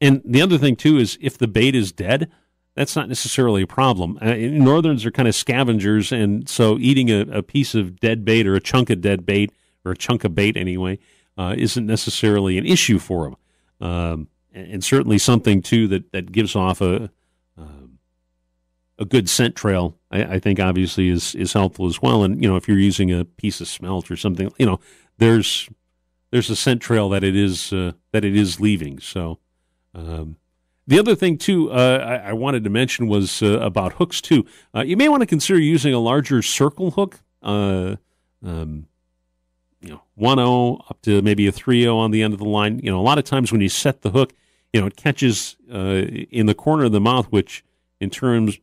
and 0.00 0.22
the 0.24 0.42
other 0.42 0.58
thing 0.58 0.76
too 0.76 0.98
is 0.98 1.18
if 1.20 1.36
the 1.36 1.48
bait 1.48 1.74
is 1.74 1.92
dead, 1.92 2.30
that's 2.74 2.96
not 2.96 3.08
necessarily 3.08 3.62
a 3.62 3.66
problem. 3.66 4.18
Uh, 4.20 4.34
northerns 4.34 5.04
are 5.04 5.10
kind 5.10 5.28
of 5.28 5.34
scavengers, 5.34 6.12
and 6.12 6.48
so 6.48 6.78
eating 6.78 7.10
a, 7.10 7.20
a, 7.30 7.42
piece 7.42 7.74
of 7.74 8.00
dead 8.00 8.24
bait 8.24 8.46
or 8.46 8.54
a 8.54 8.60
chunk 8.60 8.90
of 8.90 9.00
dead 9.00 9.26
bait 9.26 9.52
or 9.84 9.92
a 9.92 9.96
chunk 9.96 10.24
of 10.24 10.34
bait 10.34 10.56
anyway 10.56 10.98
uh, 11.36 11.54
isn't 11.58 11.86
necessarily 11.86 12.56
an 12.56 12.64
issue 12.64 12.98
for 12.98 13.24
them. 13.24 13.86
Um, 13.86 14.28
and, 14.52 14.84
certainly 14.84 15.18
something 15.18 15.62
too 15.62 15.88
that, 15.88 16.12
that 16.12 16.32
gives 16.32 16.54
off 16.54 16.80
a 16.80 17.10
a 19.00 19.04
good 19.04 19.28
scent 19.28 19.56
trail. 19.56 19.96
I, 20.10 20.34
I, 20.34 20.38
think 20.38 20.60
obviously 20.60 21.08
is 21.08 21.34
is 21.34 21.54
helpful 21.54 21.86
as 21.86 22.00
well. 22.02 22.22
And 22.22 22.40
you 22.42 22.48
know 22.48 22.56
if 22.56 22.68
you're 22.68 22.78
using 22.78 23.10
a 23.10 23.24
piece 23.24 23.60
of 23.60 23.66
smelt 23.66 24.10
or 24.10 24.16
something, 24.16 24.52
you 24.58 24.66
know 24.66 24.78
there's 25.18 25.68
there's 26.30 26.50
a 26.50 26.56
scent 26.56 26.82
trail 26.82 27.08
that 27.08 27.24
it 27.24 27.34
is 27.34 27.72
uh, 27.72 27.92
that 28.12 28.24
it 28.24 28.36
is 28.36 28.60
leaving. 28.60 29.00
So 29.00 29.38
um, 29.94 30.36
the 30.86 30.98
other 30.98 31.14
thing 31.14 31.38
too 31.38 31.72
uh, 31.72 32.20
I, 32.24 32.30
I, 32.30 32.32
wanted 32.34 32.62
to 32.64 32.70
mention 32.70 33.08
was 33.08 33.42
uh, 33.42 33.58
about 33.60 33.94
hooks 33.94 34.20
too. 34.20 34.44
Uh, 34.74 34.82
you 34.82 34.96
may 34.96 35.08
want 35.08 35.22
to 35.22 35.26
consider 35.26 35.58
using 35.58 35.94
a 35.94 35.98
larger 35.98 36.42
circle 36.42 36.92
hook. 36.92 37.20
Uh, 37.42 37.96
um, 38.44 38.86
you 39.80 39.88
know, 39.88 40.02
one 40.14 40.38
O 40.38 40.74
up 40.90 41.00
to 41.02 41.22
maybe 41.22 41.46
a 41.46 41.52
three 41.52 41.86
O 41.86 41.96
on 41.96 42.10
the 42.10 42.22
end 42.22 42.34
of 42.34 42.38
the 42.38 42.48
line. 42.48 42.80
You 42.80 42.90
know, 42.90 43.00
a 43.00 43.02
lot 43.02 43.16
of 43.16 43.24
times 43.24 43.50
when 43.50 43.62
you 43.62 43.70
set 43.70 44.02
the 44.02 44.10
hook, 44.10 44.34
you 44.74 44.80
know, 44.80 44.86
it 44.86 44.96
catches 44.96 45.56
uh, 45.72 46.02
in 46.30 46.44
the 46.44 46.54
corner 46.54 46.84
of 46.84 46.92
the 46.92 47.00
mouth, 47.00 47.26
which 47.26 47.64
in 47.98 48.10
terms 48.10 48.58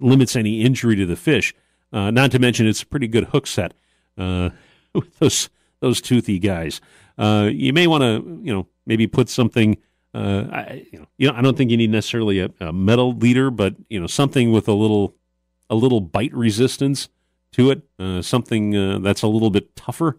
limits 0.00 0.36
any 0.36 0.62
injury 0.62 0.96
to 0.96 1.06
the 1.06 1.16
fish. 1.16 1.54
not 1.92 2.30
to 2.32 2.38
mention, 2.38 2.66
it's 2.66 2.82
a 2.82 2.86
pretty 2.86 3.08
good 3.08 3.24
hook 3.24 3.46
set 3.46 3.74
with 4.16 5.18
those 5.18 5.50
those 5.80 6.00
toothy 6.00 6.38
guys. 6.38 6.80
Uh, 7.18 7.48
you 7.52 7.72
may 7.72 7.86
want 7.86 8.02
to, 8.02 8.40
you 8.42 8.52
know, 8.52 8.66
maybe 8.86 9.06
put 9.06 9.28
something. 9.28 9.76
Uh, 10.14 10.46
I, 10.50 10.86
you 10.90 10.98
know, 10.98 11.06
you 11.18 11.28
know, 11.28 11.34
I 11.36 11.42
don't 11.42 11.56
think 11.56 11.70
you 11.70 11.76
need 11.76 11.90
necessarily 11.90 12.40
a, 12.40 12.50
a, 12.60 12.72
metal 12.72 13.12
leader, 13.12 13.50
but 13.50 13.74
you 13.88 14.00
know, 14.00 14.06
something 14.06 14.50
with 14.50 14.66
a 14.68 14.72
little, 14.72 15.14
a 15.68 15.74
little 15.74 16.00
bite 16.00 16.32
resistance 16.32 17.08
to 17.52 17.70
it. 17.70 17.82
Uh, 17.98 18.22
something 18.22 18.76
uh, 18.76 18.98
that's 19.00 19.22
a 19.22 19.26
little 19.26 19.50
bit 19.50 19.76
tougher 19.76 20.16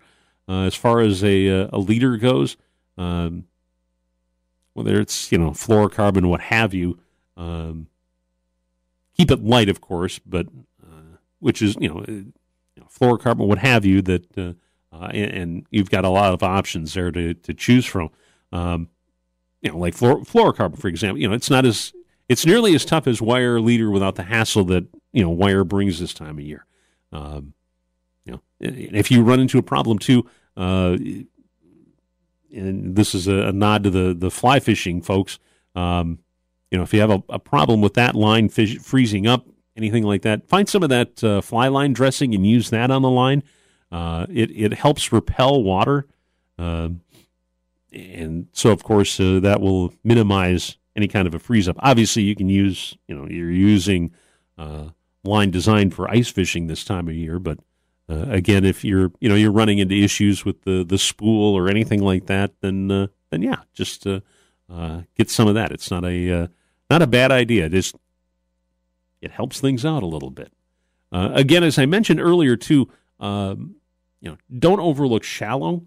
uh, 0.48 0.64
as 0.64 0.76
far 0.76 1.02
as 1.02 1.24
a 1.24 1.50
uh, 1.50 1.70
a 1.74 1.80
leader 1.80 2.18
goes. 2.18 2.58
Um, 2.98 3.46
whether 4.74 5.00
it's 5.00 5.32
you 5.32 5.38
know 5.38 5.52
fluorocarbon, 5.52 6.30
what 6.30 6.42
have 6.42 6.74
you. 6.74 7.00
Um, 7.36 7.88
keep 9.18 9.32
it 9.32 9.44
light, 9.44 9.70
of 9.70 9.82
course, 9.82 10.20
but 10.20 10.48
which 11.40 11.62
is 11.62 11.76
you 11.80 11.90
know, 11.90 12.04
know 12.08 12.88
fluorocarbon, 12.90 13.48
what 13.48 13.60
have 13.60 13.86
you 13.86 14.02
that 14.02 14.38
uh, 14.38 14.54
and, 15.12 15.32
and, 15.32 15.68
you've 15.70 15.90
got 15.90 16.06
a 16.06 16.10
lot 16.10 16.34
of 16.34 16.42
options 16.42 16.94
there 16.94 17.12
to, 17.12 17.34
to 17.34 17.54
choose 17.54 17.86
from. 17.86 18.10
Um, 18.52 18.90
you 19.62 19.72
know, 19.72 19.78
like 19.78 19.96
fluor- 19.96 20.26
fluorocarbon, 20.26 20.80
for 20.80 20.88
example. 20.88 21.20
You 21.22 21.28
know, 21.28 21.36
it's 21.36 21.50
not 21.50 21.66
as 21.66 21.94
it's 22.30 22.46
nearly 22.46 22.74
as 22.76 22.86
tough 22.86 23.08
as 23.08 23.22
wire 23.22 23.60
leader 23.60 23.92
without 23.92 24.16
the 24.16 24.24
hassle 24.24 24.64
that 24.66 24.86
you 25.12 25.24
know 25.24 25.30
wire 25.30 25.64
brings 25.64 26.00
this 26.00 26.14
time 26.14 26.38
of 26.38 26.44
year. 26.44 26.66
Um, 27.12 27.54
you 28.26 28.34
know, 28.34 28.42
if 28.60 29.12
you 29.12 29.24
run 29.24 29.40
into 29.40 29.58
a 29.58 29.64
problem 29.64 30.00
too, 30.00 30.30
uh, 30.56 30.98
and 32.54 32.96
this 32.96 33.14
is 33.14 33.28
a, 33.28 33.48
a, 33.48 33.52
nod 33.52 33.84
to 33.84 33.90
the 33.90 34.14
the 34.14 34.32
fly 34.32 34.60
fishing 34.60 35.02
folks. 35.02 35.40
Um, 35.76 36.20
you 36.72 36.78
know, 36.78 36.84
if 36.84 36.94
you 36.94 37.00
have 37.00 37.10
a, 37.10 37.24
a 37.30 37.40
problem 37.40 37.82
with 37.82 37.94
that 37.94 38.16
line 38.16 38.50
freezing 38.50 39.28
up, 39.28 39.48
anything 39.76 40.04
like 40.04 40.24
that, 40.24 40.48
find 40.48 40.68
some 40.68 40.84
of 40.84 40.90
that 40.90 41.24
uh, 41.24 41.42
fly 41.42 41.68
line 41.68 41.94
dressing 41.94 42.36
and 42.36 42.46
use 42.46 42.70
that 42.72 42.92
on 42.92 43.02
the 43.02 43.10
line. 43.10 43.44
Uh, 43.92 44.26
it 44.30 44.52
it 44.52 44.74
helps 44.74 45.14
repel 45.14 45.64
water, 45.64 46.08
uh, 46.60 46.90
and 47.94 48.48
so 48.52 48.72
of 48.72 48.84
course 48.84 49.18
uh, 49.20 49.40
that 49.40 49.62
will 49.62 49.94
minimize 50.04 50.78
any 50.96 51.08
kind 51.08 51.26
of 51.26 51.34
a 51.34 51.40
freeze 51.40 51.70
up. 51.70 51.78
Obviously, 51.80 52.24
you 52.24 52.36
can 52.36 52.50
use 52.50 52.98
you 53.08 53.16
know 53.16 53.28
you're 53.30 53.52
using 53.52 54.12
uh, 54.58 54.90
line 55.24 55.52
designed 55.52 55.94
for 55.94 56.10
ice 56.12 56.28
fishing 56.28 56.68
this 56.68 56.84
time 56.84 57.08
of 57.08 57.14
year. 57.14 57.40
But 57.40 57.60
uh, 58.10 58.26
again, 58.28 58.66
if 58.66 58.84
you're 58.84 59.14
you 59.22 59.30
know 59.30 59.36
you're 59.36 59.54
running 59.54 59.78
into 59.78 59.96
issues 59.96 60.44
with 60.44 60.64
the 60.64 60.84
the 60.84 60.98
spool 60.98 61.56
or 61.56 61.70
anything 61.70 62.02
like 62.02 62.26
that, 62.26 62.60
then 62.60 62.90
then 62.90 63.42
yeah, 63.42 63.62
just 63.74 64.06
uh, 64.06 64.20
get 65.16 65.30
some 65.30 65.48
of 65.48 65.56
that. 65.56 65.72
It's 65.72 65.90
not 65.90 66.04
a 66.04 66.32
uh, 66.32 66.48
not 66.90 67.02
a 67.02 67.08
bad 67.08 67.32
idea. 67.32 67.70
Just 67.70 67.96
it 69.22 69.32
helps 69.32 69.60
things 69.60 69.86
out 69.86 70.04
a 70.04 70.08
little 70.08 70.30
bit. 70.30 70.52
Uh, 71.12 71.30
again, 71.34 71.64
as 71.64 71.80
I 71.80 71.86
mentioned 71.86 72.20
earlier, 72.20 72.56
too, 72.56 72.90
um, 73.20 73.76
you 74.22 74.30
know, 74.30 74.38
don't 74.60 74.80
overlook 74.80 75.24
shallow 75.24 75.84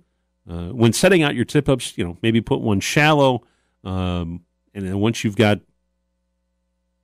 uh, 0.48 0.68
when 0.68 0.92
setting 0.92 1.22
out 1.22 1.34
your 1.34 1.44
tip 1.44 1.68
ups. 1.68 1.96
You 1.96 2.04
know, 2.04 2.18
maybe 2.22 2.40
put 2.40 2.60
one 2.60 2.80
shallow, 2.80 3.42
um, 3.84 4.44
and 4.74 4.86
then 4.86 4.98
once 4.98 5.24
you've 5.24 5.36
got, 5.36 5.60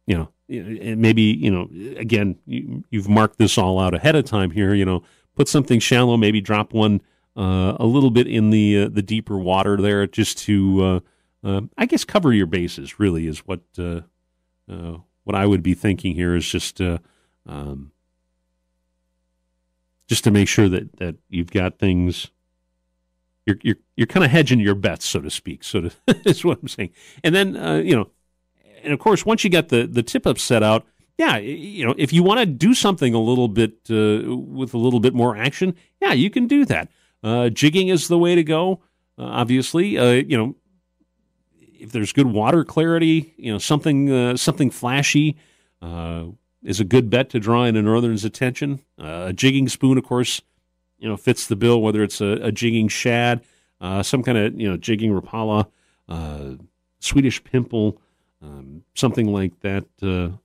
you 0.06 0.16
know, 0.16 0.28
maybe 0.48 1.22
you 1.22 1.50
know, 1.50 1.68
again, 1.98 2.36
you, 2.46 2.84
you've 2.90 3.08
marked 3.08 3.38
this 3.38 3.58
all 3.58 3.78
out 3.78 3.94
ahead 3.94 4.16
of 4.16 4.24
time 4.24 4.50
here. 4.50 4.74
You 4.74 4.84
know, 4.84 5.02
put 5.34 5.48
something 5.48 5.80
shallow, 5.80 6.16
maybe 6.16 6.40
drop 6.40 6.72
one 6.72 7.00
uh, 7.36 7.76
a 7.78 7.86
little 7.86 8.10
bit 8.10 8.26
in 8.26 8.50
the 8.50 8.84
uh, 8.84 8.88
the 8.88 9.02
deeper 9.02 9.38
water 9.38 9.76
there, 9.76 10.06
just 10.06 10.38
to 10.38 11.02
uh, 11.46 11.48
uh, 11.48 11.60
I 11.78 11.86
guess 11.86 12.04
cover 12.04 12.32
your 12.32 12.46
bases. 12.46 12.98
Really, 12.98 13.26
is 13.26 13.40
what 13.40 13.60
uh, 13.78 14.00
uh, 14.70 14.98
what 15.24 15.34
I 15.34 15.46
would 15.46 15.62
be 15.62 15.74
thinking 15.74 16.14
here 16.14 16.34
is 16.34 16.48
just 16.48 16.80
um, 16.80 17.92
just 20.08 20.24
to 20.24 20.30
make 20.30 20.48
sure 20.48 20.68
that 20.68 20.96
that 20.98 21.16
you've 21.28 21.50
got 21.50 21.78
things. 21.78 22.30
You're 23.46 23.58
you're 23.62 23.76
you're 23.96 24.06
kind 24.06 24.24
of 24.24 24.30
hedging 24.30 24.60
your 24.60 24.74
bets, 24.74 25.06
so 25.06 25.20
to 25.20 25.30
speak. 25.30 25.62
So 25.62 25.82
to, 25.82 25.90
that's 26.24 26.44
what 26.44 26.58
I'm 26.60 26.68
saying. 26.68 26.90
And 27.22 27.34
then 27.34 27.54
you 27.86 27.94
know, 27.94 28.10
and 28.82 28.92
of 28.92 28.98
course, 28.98 29.24
once 29.24 29.44
you 29.44 29.50
got 29.50 29.68
the 29.68 29.86
the 29.86 30.02
tip 30.02 30.26
up 30.26 30.38
set 30.38 30.62
out, 30.62 30.84
yeah, 31.18 31.38
you 31.38 31.86
know, 31.86 31.94
if 31.96 32.12
you 32.12 32.22
want 32.22 32.40
to 32.40 32.46
do 32.46 32.74
something 32.74 33.14
a 33.14 33.20
little 33.20 33.48
bit 33.48 33.78
uh, 33.90 34.36
with 34.36 34.74
a 34.74 34.78
little 34.78 35.00
bit 35.00 35.14
more 35.14 35.36
action, 35.36 35.74
yeah, 36.00 36.12
you 36.12 36.28
can 36.28 36.46
do 36.46 36.64
that. 36.66 36.90
Uh, 37.22 37.48
jigging 37.48 37.88
is 37.88 38.08
the 38.08 38.18
way 38.18 38.34
to 38.34 38.44
go. 38.44 38.82
Uh, 39.18 39.24
obviously, 39.24 39.96
uh, 39.96 40.10
you 40.10 40.36
know, 40.36 40.54
if 41.78 41.92
there's 41.92 42.12
good 42.12 42.26
water 42.26 42.64
clarity, 42.64 43.34
you 43.36 43.52
know, 43.52 43.58
something 43.58 44.10
uh, 44.10 44.36
something 44.36 44.70
flashy 44.70 45.36
uh, 45.82 46.24
is 46.62 46.80
a 46.80 46.84
good 46.84 47.10
bet 47.10 47.30
to 47.30 47.40
draw 47.40 47.64
in 47.64 47.76
a 47.76 47.82
northern's 47.82 48.24
attention. 48.24 48.80
a 48.98 49.32
jigging 49.32 49.68
spoon, 49.68 49.98
of 49.98 50.04
course, 50.04 50.40
you 50.98 51.08
know, 51.08 51.16
fits 51.16 51.46
the 51.46 51.56
bill. 51.56 51.80
Whether 51.80 52.02
it's 52.02 52.20
a, 52.20 52.38
a 52.42 52.52
jigging 52.52 52.88
shad, 52.88 53.42
some 54.02 54.22
kind 54.22 54.38
of 54.38 54.58
you 54.60 54.68
know 54.68 54.76
jigging 54.76 55.12
rapala, 55.12 55.68
Swedish 57.00 57.42
pimple, 57.44 58.00
um, 58.42 58.82
something 58.94 59.32
like 59.32 59.58
that. 59.60 59.84
that 59.98 60.38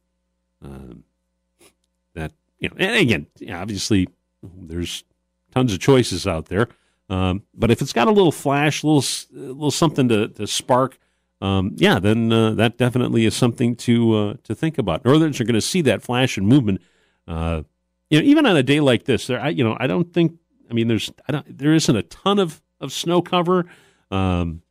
you 2.60 2.70
know, 2.70 2.76
and 2.78 2.96
again, 2.96 3.28
obviously, 3.52 4.08
there's 4.44 5.04
tons 5.52 5.74
of 5.74 5.80
choices 5.80 6.26
out 6.28 6.48
there. 6.48 6.68
Um, 7.10 7.44
but 7.54 7.72
if 7.72 7.82
it's 7.82 7.92
got 7.92 8.08
a 8.08 8.12
little 8.12 8.32
flash, 8.32 8.84
a 8.84 8.88
little, 8.88 9.04
a 9.36 9.52
little 9.52 9.72
something 9.72 10.08
to, 10.08 10.30
to 10.30 10.48
spark, 10.48 10.98
um, 11.42 11.72
yeah, 11.78 12.00
then 12.00 12.32
uh, 12.32 12.52
that 12.52 12.78
definitely 12.78 13.26
is 13.26 13.36
something 13.36 13.76
to 13.78 14.16
uh, 14.16 14.34
to 14.44 14.54
think 14.54 14.78
about. 14.78 15.04
Northerns 15.04 15.42
are 15.42 15.44
going 15.44 15.56
to 15.56 15.62
see 15.62 15.82
that 15.82 16.04
flash 16.04 16.38
and 16.38 16.48
movement. 16.48 16.82
Uh, 17.28 17.64
you 18.10 18.20
know, 18.20 18.26
even 18.26 18.46
on 18.46 18.56
a 18.56 18.64
day 18.64 18.80
like 18.80 19.06
this, 19.06 19.28
there, 19.28 19.42
I, 19.42 19.50
you 19.50 19.64
know, 19.64 19.76
I 19.80 19.88
don't 19.88 20.14
think. 20.14 20.38
I 20.70 20.74
mean, 20.74 20.88
there's, 20.88 21.12
I 21.28 21.34
don't, 21.34 21.58
there 21.58 21.74
isn't 21.74 21.96
a 21.96 22.04
ton 22.04 22.40
of 22.40 22.62
of 22.80 22.94
snow 22.94 23.22
cover, 23.22 23.66
um, 24.12 24.62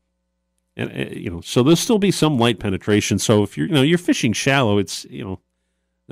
and 0.77 0.91
uh, 0.91 1.15
you 1.15 1.29
know, 1.29 1.41
so 1.41 1.63
there'll 1.63 1.77
still 1.77 1.99
be 1.99 2.13
some 2.13 2.39
light 2.39 2.61
penetration. 2.61 3.19
So 3.19 3.43
if 3.43 3.59
you're, 3.59 3.67
you 3.67 3.75
know, 3.75 3.83
you're 3.83 3.99
fishing 3.99 4.33
shallow, 4.33 4.79
it's, 4.79 5.05
you 5.07 5.25
know, 5.25 5.41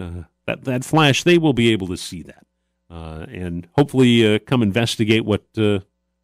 uh, 0.03 0.23
that 0.47 0.65
that 0.65 0.85
flash, 0.85 1.23
they 1.23 1.39
will 1.39 1.53
be 1.53 1.73
able 1.73 1.87
to 1.87 1.97
see 1.97 2.23
that 2.23 2.47
uh, 2.91 3.27
and 3.31 3.69
hopefully 3.77 4.39
come 4.41 4.63
investigate 4.63 5.25
what 5.25 5.45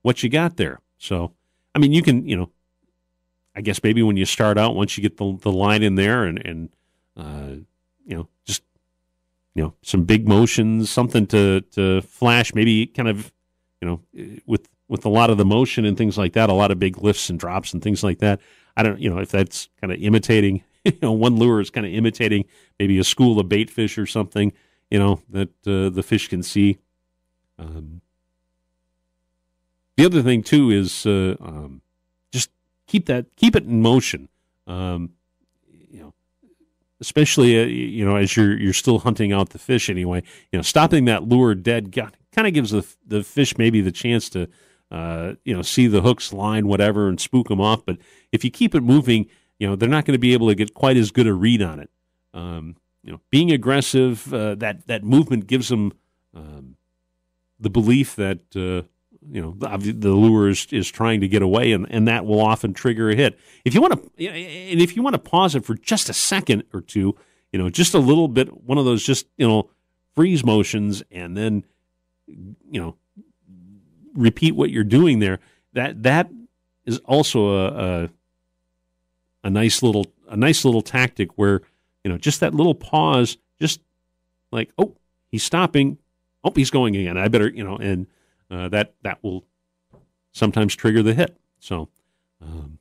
what 0.03 0.23
you 0.23 0.29
got 0.29 0.57
there. 0.57 0.81
So, 0.99 1.33
I 1.75 1.79
mean, 1.79 1.93
you 1.93 2.03
can, 2.03 2.27
you 2.27 2.37
know, 2.37 2.51
I 3.57 3.61
guess 3.61 3.83
maybe 3.83 4.03
when 4.03 4.17
you 4.17 4.25
start 4.25 4.59
out, 4.59 4.75
once 4.75 4.97
you 4.97 5.03
get 5.03 5.17
the 5.17 5.37
the 5.41 5.53
line 5.53 5.83
in 5.83 5.95
there, 5.95 6.25
and 6.25 6.45
and 6.45 6.69
uh, 7.17 7.63
you 8.07 8.17
know, 8.17 8.29
just 8.45 8.63
you 9.55 9.63
know, 9.63 9.75
some 9.83 10.05
big 10.05 10.27
motions, 10.27 10.91
something 10.91 11.27
to 11.29 11.61
to 11.73 12.03
flash, 12.03 12.55
maybe 12.55 12.87
kind 12.87 13.09
of, 13.09 13.33
you 13.81 13.89
know, 13.89 14.01
with 14.47 14.69
with 14.89 15.05
a 15.05 15.09
lot 15.09 15.31
of 15.31 15.39
the 15.39 15.45
motion 15.45 15.85
and 15.85 15.97
things 15.97 16.19
like 16.19 16.33
that, 16.35 16.51
a 16.51 16.55
lot 16.55 16.71
of 16.71 16.79
big 16.79 16.99
lifts 16.99 17.31
and 17.31 17.39
drops 17.39 17.73
and 17.73 17.83
things 17.83 18.03
like 18.03 18.19
that. 18.19 18.41
I 18.77 18.83
don't, 18.83 19.01
you 19.01 19.09
know, 19.09 19.19
if 19.19 19.31
that's 19.31 19.69
kind 19.81 19.93
of 19.93 20.01
imitating, 20.01 20.63
you 20.85 20.99
know, 21.01 21.13
one 21.13 21.37
lure 21.37 21.61
is 21.61 21.71
kind 21.71 21.87
of 21.87 21.93
imitating 21.93 22.45
maybe 22.79 22.99
a 22.99 23.05
school 23.05 23.39
of 23.39 23.49
bait 23.49 23.71
fish 23.71 23.97
or 23.97 24.07
something 24.07 24.53
you 24.95 25.01
know 25.01 25.21
that 25.29 25.49
uh, 25.67 25.89
the 25.91 26.05
fish 26.05 26.29
can 26.29 26.43
see. 26.43 26.79
Um, 27.59 28.01
the 29.97 30.05
other 30.05 30.23
thing 30.23 30.43
too 30.43 30.71
is 30.71 31.05
uh, 31.05 31.37
um, 31.41 31.83
keep 32.87 33.07
that 33.07 33.27
keep 33.37 33.57
it 33.57 33.65
in 33.65 33.83
motion. 33.83 34.29
Um, 34.67 35.11
you 35.91 36.01
know, 36.01 36.15
especially 37.01 37.61
uh, 37.61 37.67
you 37.67 38.05
know 38.05 38.17
as 38.17 38.37
you're 38.37 38.59
you're 38.59 38.73
still 38.73 39.01
hunting 39.01 39.33
out 39.33 39.51
the 39.51 39.59
fish 39.59 39.91
anyway. 39.91 40.23
You 40.53 40.59
know, 40.59 40.63
stopping 40.63 41.05
that 41.07 41.25
lure 41.25 41.55
dead 41.55 41.93
kind 41.93 42.47
of 42.47 42.55
gives 42.55 42.71
the 42.71 42.87
the 43.07 43.23
fish 43.23 43.57
maybe 43.59 43.81
the 43.81 43.93
chance 43.93 44.29
to 44.31 44.49
uh, 44.91 45.35
you 45.45 45.55
know 45.55 45.63
see 45.63 45.87
the 45.87 46.03
hooks, 46.03 46.33
line, 46.33 46.69
whatever, 46.69 47.09
and 47.09 47.21
spook 47.21 47.49
them 47.49 47.61
off. 47.61 47.85
But 47.85 47.99
if 48.33 48.45
you 48.45 48.51
keep 48.51 48.75
it 48.75 48.83
moving, 48.83 49.27
you 49.59 49.67
know 49.67 49.77
they're 49.77 49.89
not 49.89 50.05
going 50.05 50.15
to 50.15 50.19
be 50.21 50.33
able 50.33 50.49
to 50.49 50.55
get 50.55 50.75
quite 50.75 50.97
as 50.97 51.11
good 51.11 51.27
a 51.27 51.33
read 51.33 51.63
on 51.63 51.81
it. 51.81 51.91
Um, 52.33 52.77
you 53.03 53.13
know, 53.13 53.21
being 53.31 53.51
aggressive, 53.51 54.33
uh, 54.33 54.55
that 54.57 54.87
that 54.87 55.05
movement 55.05 55.47
gives 55.47 55.69
them 55.69 55.93
um, 56.35 56.77
the 57.59 57.71
belief 57.71 58.17
that 58.17 58.41
uh, 58.57 58.87
you 59.31 59.41
know 59.41 59.55
the, 59.59 59.93
the 59.93 60.11
lure 60.11 60.49
is, 60.49 60.67
is 60.71 60.91
trying 60.91 61.21
to 61.21 61.29
get 61.29 61.43
away, 61.43 61.73
and, 61.73 61.87
and 61.91 62.09
that 62.09 62.27
will 62.27 62.41
often 62.41 62.75
trigger 62.75 63.11
a 63.11 63.15
hit. 63.15 63.39
If 63.65 63.75
you 63.75 63.81
want 63.81 63.95
to, 63.95 64.27
and 64.29 64.81
if 64.81 64.97
you 64.97 65.03
want 65.03 65.15
to 65.15 65.19
pause 65.19 65.55
it 65.55 65.65
for 65.65 65.75
just 65.75 66.09
a 66.09 66.15
second 66.15 66.65
or 66.73 66.81
two, 66.81 67.17
you 67.53 67.59
know, 67.59 67.71
just 67.71 67.95
a 67.95 67.99
little 67.99 68.29
bit, 68.29 68.63
one 68.65 68.79
of 68.79 68.85
those 68.85 69.03
just 69.05 69.27
you 69.37 69.47
know 69.47 69.71
freeze 70.15 70.45
motions, 70.45 71.03
and 71.11 71.37
then 71.37 71.65
you 72.27 72.81
know 72.81 72.97
repeat 74.15 74.55
what 74.55 74.71
you're 74.71 74.85
doing 74.85 75.19
there. 75.19 75.41
That 75.73 76.03
that 76.03 76.31
is 76.85 76.99
also 77.05 77.49
a, 77.49 77.69
a, 77.69 78.09
a 79.45 79.51
nice 79.51 79.83
little 79.83 80.07
a 80.29 80.37
nice 80.37 80.65
little 80.65 80.83
tactic 80.83 81.37
where 81.37 81.63
you 82.05 82.13
know, 82.13 82.19
just 82.19 82.41
that 82.41 82.55
little 82.55 82.75
pause, 82.75 83.39
just 83.59 83.81
like, 84.53 84.71
oh, 84.79 84.95
he's 85.31 85.43
stopping. 85.43 85.99
Oh, 86.45 86.53
he's 86.55 86.71
going 86.71 86.95
again. 86.95 87.17
I 87.17 87.29
better, 87.29 87.49
you 87.49 87.65
know, 87.65 87.77
and 87.77 88.07
uh, 88.55 88.69
that 88.69 88.95
that 89.03 89.23
will 89.23 89.45
sometimes 90.33 90.75
trigger 90.75 91.03
the 91.03 91.15
hit. 91.15 91.37
So, 91.59 91.89
um, 92.41 92.79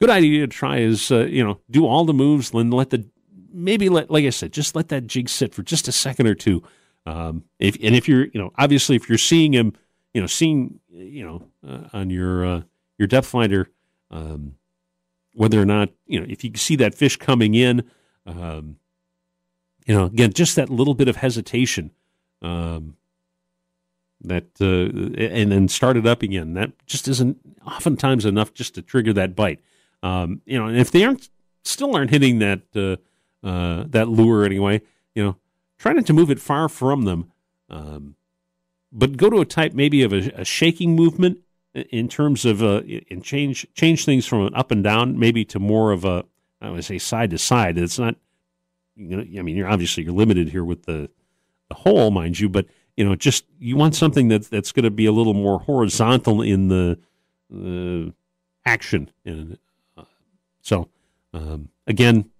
good 0.00 0.10
idea 0.10 0.40
to 0.40 0.46
try 0.46 0.78
is 0.78 1.10
uh, 1.10 1.26
you 1.26 1.44
know 1.44 1.60
do 1.70 1.86
all 1.86 2.04
the 2.04 2.14
moves, 2.14 2.52
and 2.52 2.72
let 2.72 2.90
the 2.90 3.06
maybe 3.52 3.88
let 3.88 4.10
like 4.10 4.24
I 4.24 4.30
said, 4.30 4.52
just 4.52 4.74
let 4.74 4.88
that 4.88 5.06
jig 5.06 5.28
sit 5.28 5.54
for 5.54 5.62
just 5.62 5.88
a 5.88 5.92
second 5.92 6.26
or 6.26 6.34
two. 6.34 6.62
Um, 7.04 7.44
if 7.58 7.76
and 7.82 7.94
if 7.94 8.08
you're 8.08 8.26
you 8.26 8.40
know 8.40 8.52
obviously 8.56 8.96
if 8.96 9.08
you're 9.08 9.18
seeing 9.18 9.52
him, 9.52 9.74
you 10.14 10.20
know 10.20 10.26
seeing 10.26 10.80
you 10.88 11.24
know 11.24 11.42
uh, 11.66 11.88
on 11.92 12.10
your 12.10 12.44
uh, 12.44 12.62
your 12.98 13.08
depth 13.08 13.28
finder, 13.28 13.70
um, 14.10 14.56
whether 15.34 15.60
or 15.60 15.66
not 15.66 15.90
you 16.06 16.18
know 16.18 16.26
if 16.28 16.42
you 16.44 16.50
see 16.56 16.76
that 16.76 16.94
fish 16.94 17.16
coming 17.16 17.54
in 17.54 17.84
um, 18.26 18.76
you 19.86 19.94
know, 19.94 20.04
again, 20.04 20.32
just 20.32 20.56
that 20.56 20.68
little 20.68 20.94
bit 20.94 21.08
of 21.08 21.16
hesitation, 21.16 21.92
um, 22.42 22.96
that 24.28 24.44
uh, 24.60 25.20
and 25.20 25.52
then 25.52 25.68
start 25.68 25.96
it 25.96 26.06
up 26.06 26.22
again. 26.22 26.54
That 26.54 26.72
just 26.86 27.08
isn't 27.08 27.38
oftentimes 27.66 28.24
enough 28.24 28.54
just 28.54 28.74
to 28.74 28.82
trigger 28.82 29.12
that 29.14 29.34
bite. 29.34 29.60
Um, 30.02 30.42
you 30.44 30.58
know, 30.58 30.66
and 30.66 30.78
if 30.78 30.90
they 30.90 31.04
aren't 31.04 31.28
still 31.64 31.96
aren't 31.96 32.10
hitting 32.10 32.38
that 32.38 32.62
uh, 32.74 33.46
uh, 33.46 33.84
that 33.88 34.08
lure 34.08 34.44
anyway, 34.44 34.82
you 35.14 35.24
know, 35.24 35.36
try 35.78 35.92
not 35.92 36.06
to 36.06 36.12
move 36.12 36.30
it 36.30 36.40
far 36.40 36.68
from 36.68 37.02
them. 37.02 37.32
Um, 37.68 38.16
but 38.92 39.16
go 39.16 39.28
to 39.28 39.40
a 39.40 39.44
type 39.44 39.74
maybe 39.74 40.02
of 40.02 40.12
a, 40.12 40.30
a 40.40 40.44
shaking 40.44 40.94
movement 40.94 41.38
in 41.74 42.08
terms 42.08 42.44
of 42.44 42.62
uh, 42.62 42.82
and 43.10 43.22
change 43.22 43.66
change 43.74 44.04
things 44.04 44.26
from 44.26 44.46
an 44.46 44.54
up 44.54 44.70
and 44.70 44.82
down 44.82 45.18
maybe 45.18 45.44
to 45.44 45.58
more 45.58 45.92
of 45.92 46.04
a 46.04 46.24
I 46.60 46.70
would 46.70 46.84
say 46.84 46.98
side 46.98 47.30
to 47.30 47.38
side. 47.38 47.76
It's 47.76 47.98
not, 47.98 48.16
you 48.96 49.16
know, 49.16 49.38
I 49.38 49.42
mean, 49.42 49.56
you're 49.56 49.68
obviously 49.68 50.04
you're 50.04 50.12
limited 50.12 50.48
here 50.48 50.64
with 50.64 50.84
the 50.84 51.10
the 51.68 51.74
hole, 51.74 52.10
mind 52.10 52.38
you, 52.38 52.48
but 52.48 52.66
you 52.96 53.04
know, 53.04 53.14
just 53.14 53.44
you 53.58 53.76
want 53.76 53.94
something 53.94 54.28
that 54.28 54.50
that's 54.50 54.72
going 54.72 54.84
to 54.84 54.90
be 54.90 55.06
a 55.06 55.12
little 55.12 55.34
more 55.34 55.60
horizontal 55.60 56.42
in 56.42 56.68
the 56.68 56.98
uh, 57.54 58.10
action, 58.64 59.10
and 59.24 59.58
uh, 59.96 60.04
so 60.60 60.88
um, 61.32 61.68
again, 61.86 62.30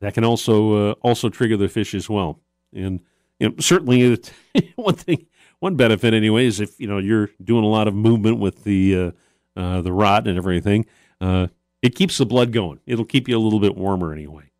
that 0.00 0.14
can 0.14 0.24
also 0.24 0.90
uh, 0.90 0.94
also 1.02 1.28
trigger 1.28 1.56
the 1.56 1.68
fish 1.68 1.94
as 1.94 2.08
well, 2.08 2.40
and 2.74 3.00
you 3.38 3.48
know, 3.48 3.54
certainly 3.58 4.18
one 4.76 4.94
thing, 4.94 5.26
one 5.58 5.76
benefit 5.76 6.12
anyway 6.12 6.46
is 6.46 6.60
if 6.60 6.78
you 6.78 6.86
know 6.86 6.98
you're 6.98 7.30
doing 7.42 7.64
a 7.64 7.68
lot 7.68 7.88
of 7.88 7.94
movement 7.94 8.38
with 8.38 8.64
the 8.64 8.96
uh, 8.96 9.10
uh, 9.56 9.80
the 9.80 9.92
rod 9.92 10.26
and 10.26 10.36
everything. 10.36 10.86
Uh, 11.20 11.46
it 11.82 11.94
keeps 11.94 12.18
the 12.18 12.26
blood 12.26 12.52
going. 12.52 12.80
It'll 12.86 13.04
keep 13.04 13.28
you 13.28 13.36
a 13.36 13.40
little 13.40 13.60
bit 13.60 13.76
warmer 13.76 14.12
anyway. 14.12 14.50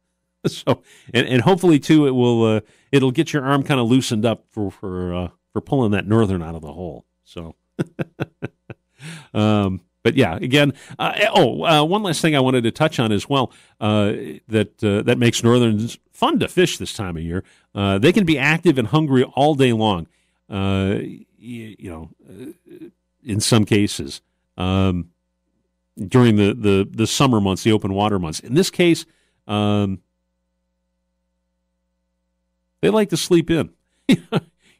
so 0.52 0.82
and, 1.12 1.26
and 1.26 1.42
hopefully 1.42 1.78
too 1.78 2.06
it 2.06 2.12
will 2.12 2.44
uh, 2.44 2.60
it'll 2.92 3.10
get 3.10 3.32
your 3.32 3.44
arm 3.44 3.62
kind 3.62 3.80
of 3.80 3.88
loosened 3.88 4.24
up 4.24 4.44
for 4.50 4.70
for 4.70 5.14
uh, 5.14 5.28
for 5.52 5.60
pulling 5.60 5.92
that 5.92 6.06
northern 6.06 6.42
out 6.42 6.54
of 6.54 6.62
the 6.62 6.72
hole. 6.72 7.06
So. 7.24 7.54
um, 9.34 9.80
but 10.06 10.14
yeah, 10.14 10.36
again, 10.36 10.72
uh, 11.00 11.14
eh, 11.16 11.28
oh, 11.34 11.64
uh, 11.64 11.82
one 11.82 12.04
last 12.04 12.20
thing 12.20 12.36
I 12.36 12.40
wanted 12.40 12.62
to 12.62 12.70
touch 12.70 13.00
on 13.00 13.10
as 13.10 13.28
well 13.28 13.52
uh, 13.80 14.12
that 14.46 14.84
uh, 14.84 15.02
that 15.02 15.18
makes 15.18 15.42
northerns 15.42 15.98
fun 16.12 16.38
to 16.38 16.46
fish 16.46 16.78
this 16.78 16.92
time 16.92 17.16
of 17.16 17.24
year. 17.24 17.42
Uh, 17.74 17.98
they 17.98 18.12
can 18.12 18.24
be 18.24 18.38
active 18.38 18.78
and 18.78 18.86
hungry 18.86 19.24
all 19.24 19.56
day 19.56 19.72
long. 19.72 20.06
Uh, 20.48 20.98
you, 21.36 21.74
you, 21.76 21.90
know, 21.90 22.10
in 23.24 23.40
some 23.40 23.64
cases, 23.64 24.20
um, 24.56 25.10
during 26.06 26.36
the, 26.36 26.54
the 26.54 26.88
the 26.88 27.08
summer 27.08 27.40
months, 27.40 27.64
the 27.64 27.72
open 27.72 27.92
water 27.92 28.20
months. 28.20 28.38
In 28.38 28.54
this 28.54 28.70
case, 28.70 29.06
um, 29.48 30.02
they 32.80 32.90
like 32.90 33.10
to 33.10 33.16
sleep 33.16 33.50
in. 33.50 33.70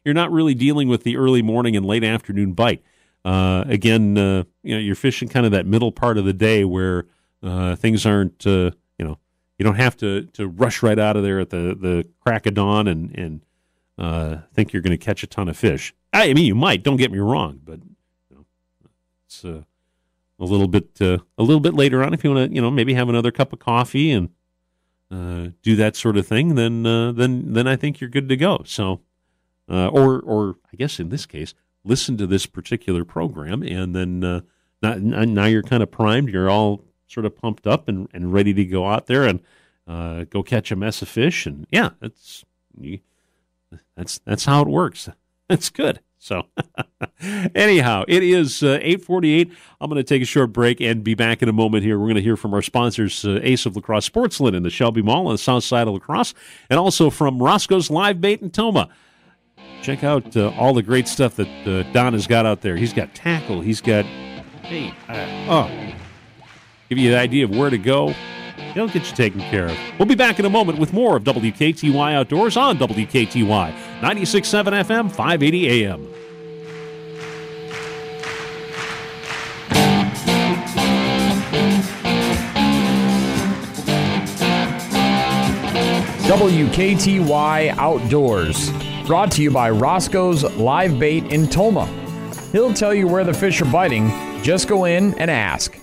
You're 0.05 0.13
not 0.13 0.31
really 0.31 0.53
dealing 0.53 0.87
with 0.87 1.03
the 1.03 1.17
early 1.17 1.41
morning 1.41 1.75
and 1.75 1.85
late 1.85 2.03
afternoon 2.03 2.53
bite. 2.53 2.81
Uh, 3.25 3.65
again, 3.67 4.17
uh, 4.17 4.43
you 4.63 4.73
know, 4.73 4.79
you're 4.79 4.95
fishing 4.95 5.27
kind 5.27 5.45
of 5.45 5.51
that 5.51 5.65
middle 5.65 5.91
part 5.91 6.17
of 6.17 6.23
the 6.23 6.31
day 6.31 6.63
where 6.63 7.05
uh, 7.43 7.75
things 7.75 8.05
aren't, 8.05 8.47
uh, 8.47 8.71
you 8.97 9.05
know, 9.05 9.17
you 9.57 9.65
don't 9.65 9.75
have 9.75 9.97
to, 9.97 10.23
to 10.27 10.47
rush 10.47 10.81
right 10.81 10.97
out 10.97 11.17
of 11.17 11.23
there 11.23 11.41
at 11.41 11.49
the, 11.49 11.75
the 11.77 12.07
crack 12.21 12.45
of 12.45 12.53
dawn 12.53 12.87
and, 12.87 13.13
and 13.17 13.45
uh, 13.97 14.37
think 14.53 14.71
you're 14.71 14.81
going 14.81 14.97
to 14.97 15.05
catch 15.05 15.23
a 15.23 15.27
ton 15.27 15.49
of 15.49 15.57
fish. 15.57 15.93
I 16.13 16.33
mean, 16.33 16.45
you 16.45 16.55
might. 16.55 16.83
Don't 16.83 16.95
get 16.95 17.11
me 17.11 17.19
wrong, 17.19 17.59
but 17.65 17.79
you 18.29 18.37
know, 18.37 18.45
it's 19.25 19.43
uh, 19.43 19.63
a 20.39 20.45
little 20.45 20.67
bit 20.67 21.01
a 21.01 21.19
little 21.37 21.59
bit 21.59 21.73
later 21.73 22.03
on 22.03 22.13
if 22.13 22.23
you 22.23 22.31
want 22.33 22.49
to, 22.49 22.55
you 22.55 22.61
know, 22.61 22.71
maybe 22.71 22.93
have 22.93 23.09
another 23.09 23.31
cup 23.31 23.51
of 23.51 23.59
coffee 23.59 24.11
and 24.11 24.29
do 25.09 25.75
that 25.75 25.95
sort 25.95 26.17
of 26.17 26.27
thing. 26.27 26.55
Then 26.55 26.85
uh, 26.85 27.11
then 27.11 27.53
then 27.53 27.67
I 27.67 27.75
think 27.75 27.99
you're 27.99 28.09
good 28.09 28.29
to 28.29 28.37
go. 28.37 28.61
So, 28.65 29.01
uh, 29.69 29.87
or 29.87 30.19
or 30.19 30.55
I 30.71 30.75
guess 30.75 30.99
in 30.99 31.09
this 31.09 31.25
case 31.25 31.53
listen 31.87 32.17
to 32.17 32.27
this 32.27 32.45
particular 32.45 33.05
program, 33.05 33.63
and 33.63 33.95
then 33.95 34.23
uh, 34.23 34.41
now, 34.81 34.95
now 34.95 35.45
you're 35.45 35.63
kind 35.63 35.81
of 35.81 35.89
primed. 35.89 36.29
You're 36.29 36.49
all 36.49 36.83
sort 37.07 37.25
of 37.25 37.35
pumped 37.35 37.65
up 37.65 37.87
and, 37.87 38.07
and 38.13 38.33
ready 38.33 38.53
to 38.53 38.65
go 38.65 38.87
out 38.87 39.07
there 39.07 39.23
and 39.23 39.39
uh, 39.87 40.25
go 40.25 40.43
catch 40.43 40.71
a 40.71 40.75
mess 40.75 41.01
of 41.01 41.07
fish. 41.07 41.45
And 41.45 41.65
yeah, 41.71 41.91
that's 41.99 42.43
that's 43.95 44.19
that's 44.19 44.45
how 44.45 44.61
it 44.61 44.67
works. 44.67 45.09
That's 45.49 45.69
good. 45.69 46.01
So, 46.19 46.47
anyhow, 47.55 48.03
it 48.07 48.23
is 48.23 48.63
uh, 48.63 48.79
848. 48.81 49.51
I'm 49.79 49.89
going 49.89 49.97
to 49.97 50.03
take 50.03 50.21
a 50.21 50.25
short 50.25 50.51
break 50.51 50.81
and 50.81 51.03
be 51.03 51.13
back 51.13 51.43
in 51.43 51.49
a 51.49 51.53
moment 51.53 51.83
here. 51.83 51.99
We're 51.99 52.07
going 52.07 52.15
to 52.15 52.21
hear 52.21 52.35
from 52.35 52.53
our 52.53 52.61
sponsors, 52.61 53.23
uh, 53.23 53.39
Ace 53.43 53.65
of 53.65 53.75
La 53.75 53.81
Crosse 53.81 54.09
Sportsland 54.09 54.55
in 54.55 54.63
the 54.63 54.69
Shelby 54.69 55.01
Mall 55.01 55.27
on 55.27 55.33
the 55.33 55.37
south 55.37 55.63
side 55.63 55.87
of 55.87 55.93
La 55.93 55.99
Crosse, 55.99 56.33
and 56.69 56.79
also 56.79 57.09
from 57.09 57.41
Roscoe's 57.41 57.89
Live 57.89 58.19
Bait 58.19 58.41
in 58.41 58.49
Tomah. 58.49 58.89
check 59.81 60.03
out 60.03 60.35
uh, 60.35 60.49
all 60.57 60.73
the 60.73 60.83
great 60.83 61.07
stuff 61.07 61.35
that 61.35 61.67
uh, 61.67 61.83
Don 61.93 62.13
has 62.13 62.25
got 62.25 62.45
out 62.45 62.61
there. 62.61 62.75
He's 62.75 62.93
got 62.93 63.13
tackle. 63.13 63.61
He's 63.61 63.81
got 63.81 64.05
hey, 64.63 64.93
uh, 65.07 65.51
oh, 65.51 65.93
give 66.89 66.97
you 66.97 67.13
an 67.13 67.19
idea 67.19 67.45
of 67.45 67.51
where 67.51 67.69
to 67.69 67.77
go. 67.77 68.13
He'll 68.77 68.87
get 68.87 69.09
you 69.09 69.15
taken 69.15 69.39
care 69.39 69.65
of. 69.65 69.77
We'll 69.97 70.05
be 70.05 70.13
back 70.13 70.37
in 70.37 70.45
a 70.45 70.51
moment 70.51 70.77
with 70.77 70.93
more 70.93 71.17
of 71.17 71.23
WKTY 71.23 72.13
Outdoors 72.13 72.55
on 72.55 72.77
WKTY 72.77 73.73
96.7 74.01 74.85
FM, 74.85 75.11
580 75.11 75.83
AM. 75.83 76.07
WKTY 86.27 87.69
Outdoors. 87.79 88.69
Brought 89.07 89.31
to 89.31 89.41
you 89.41 89.49
by 89.49 89.71
Roscoe's 89.71 90.43
Live 90.43 90.99
Bait 90.99 91.23
in 91.31 91.47
Tomah. 91.47 91.87
He'll 92.51 92.75
tell 92.75 92.93
you 92.93 93.07
where 93.07 93.23
the 93.23 93.33
fish 93.33 93.59
are 93.59 93.71
biting. 93.71 94.11
Just 94.43 94.67
go 94.67 94.85
in 94.85 95.15
and 95.15 95.31
ask. 95.31 95.79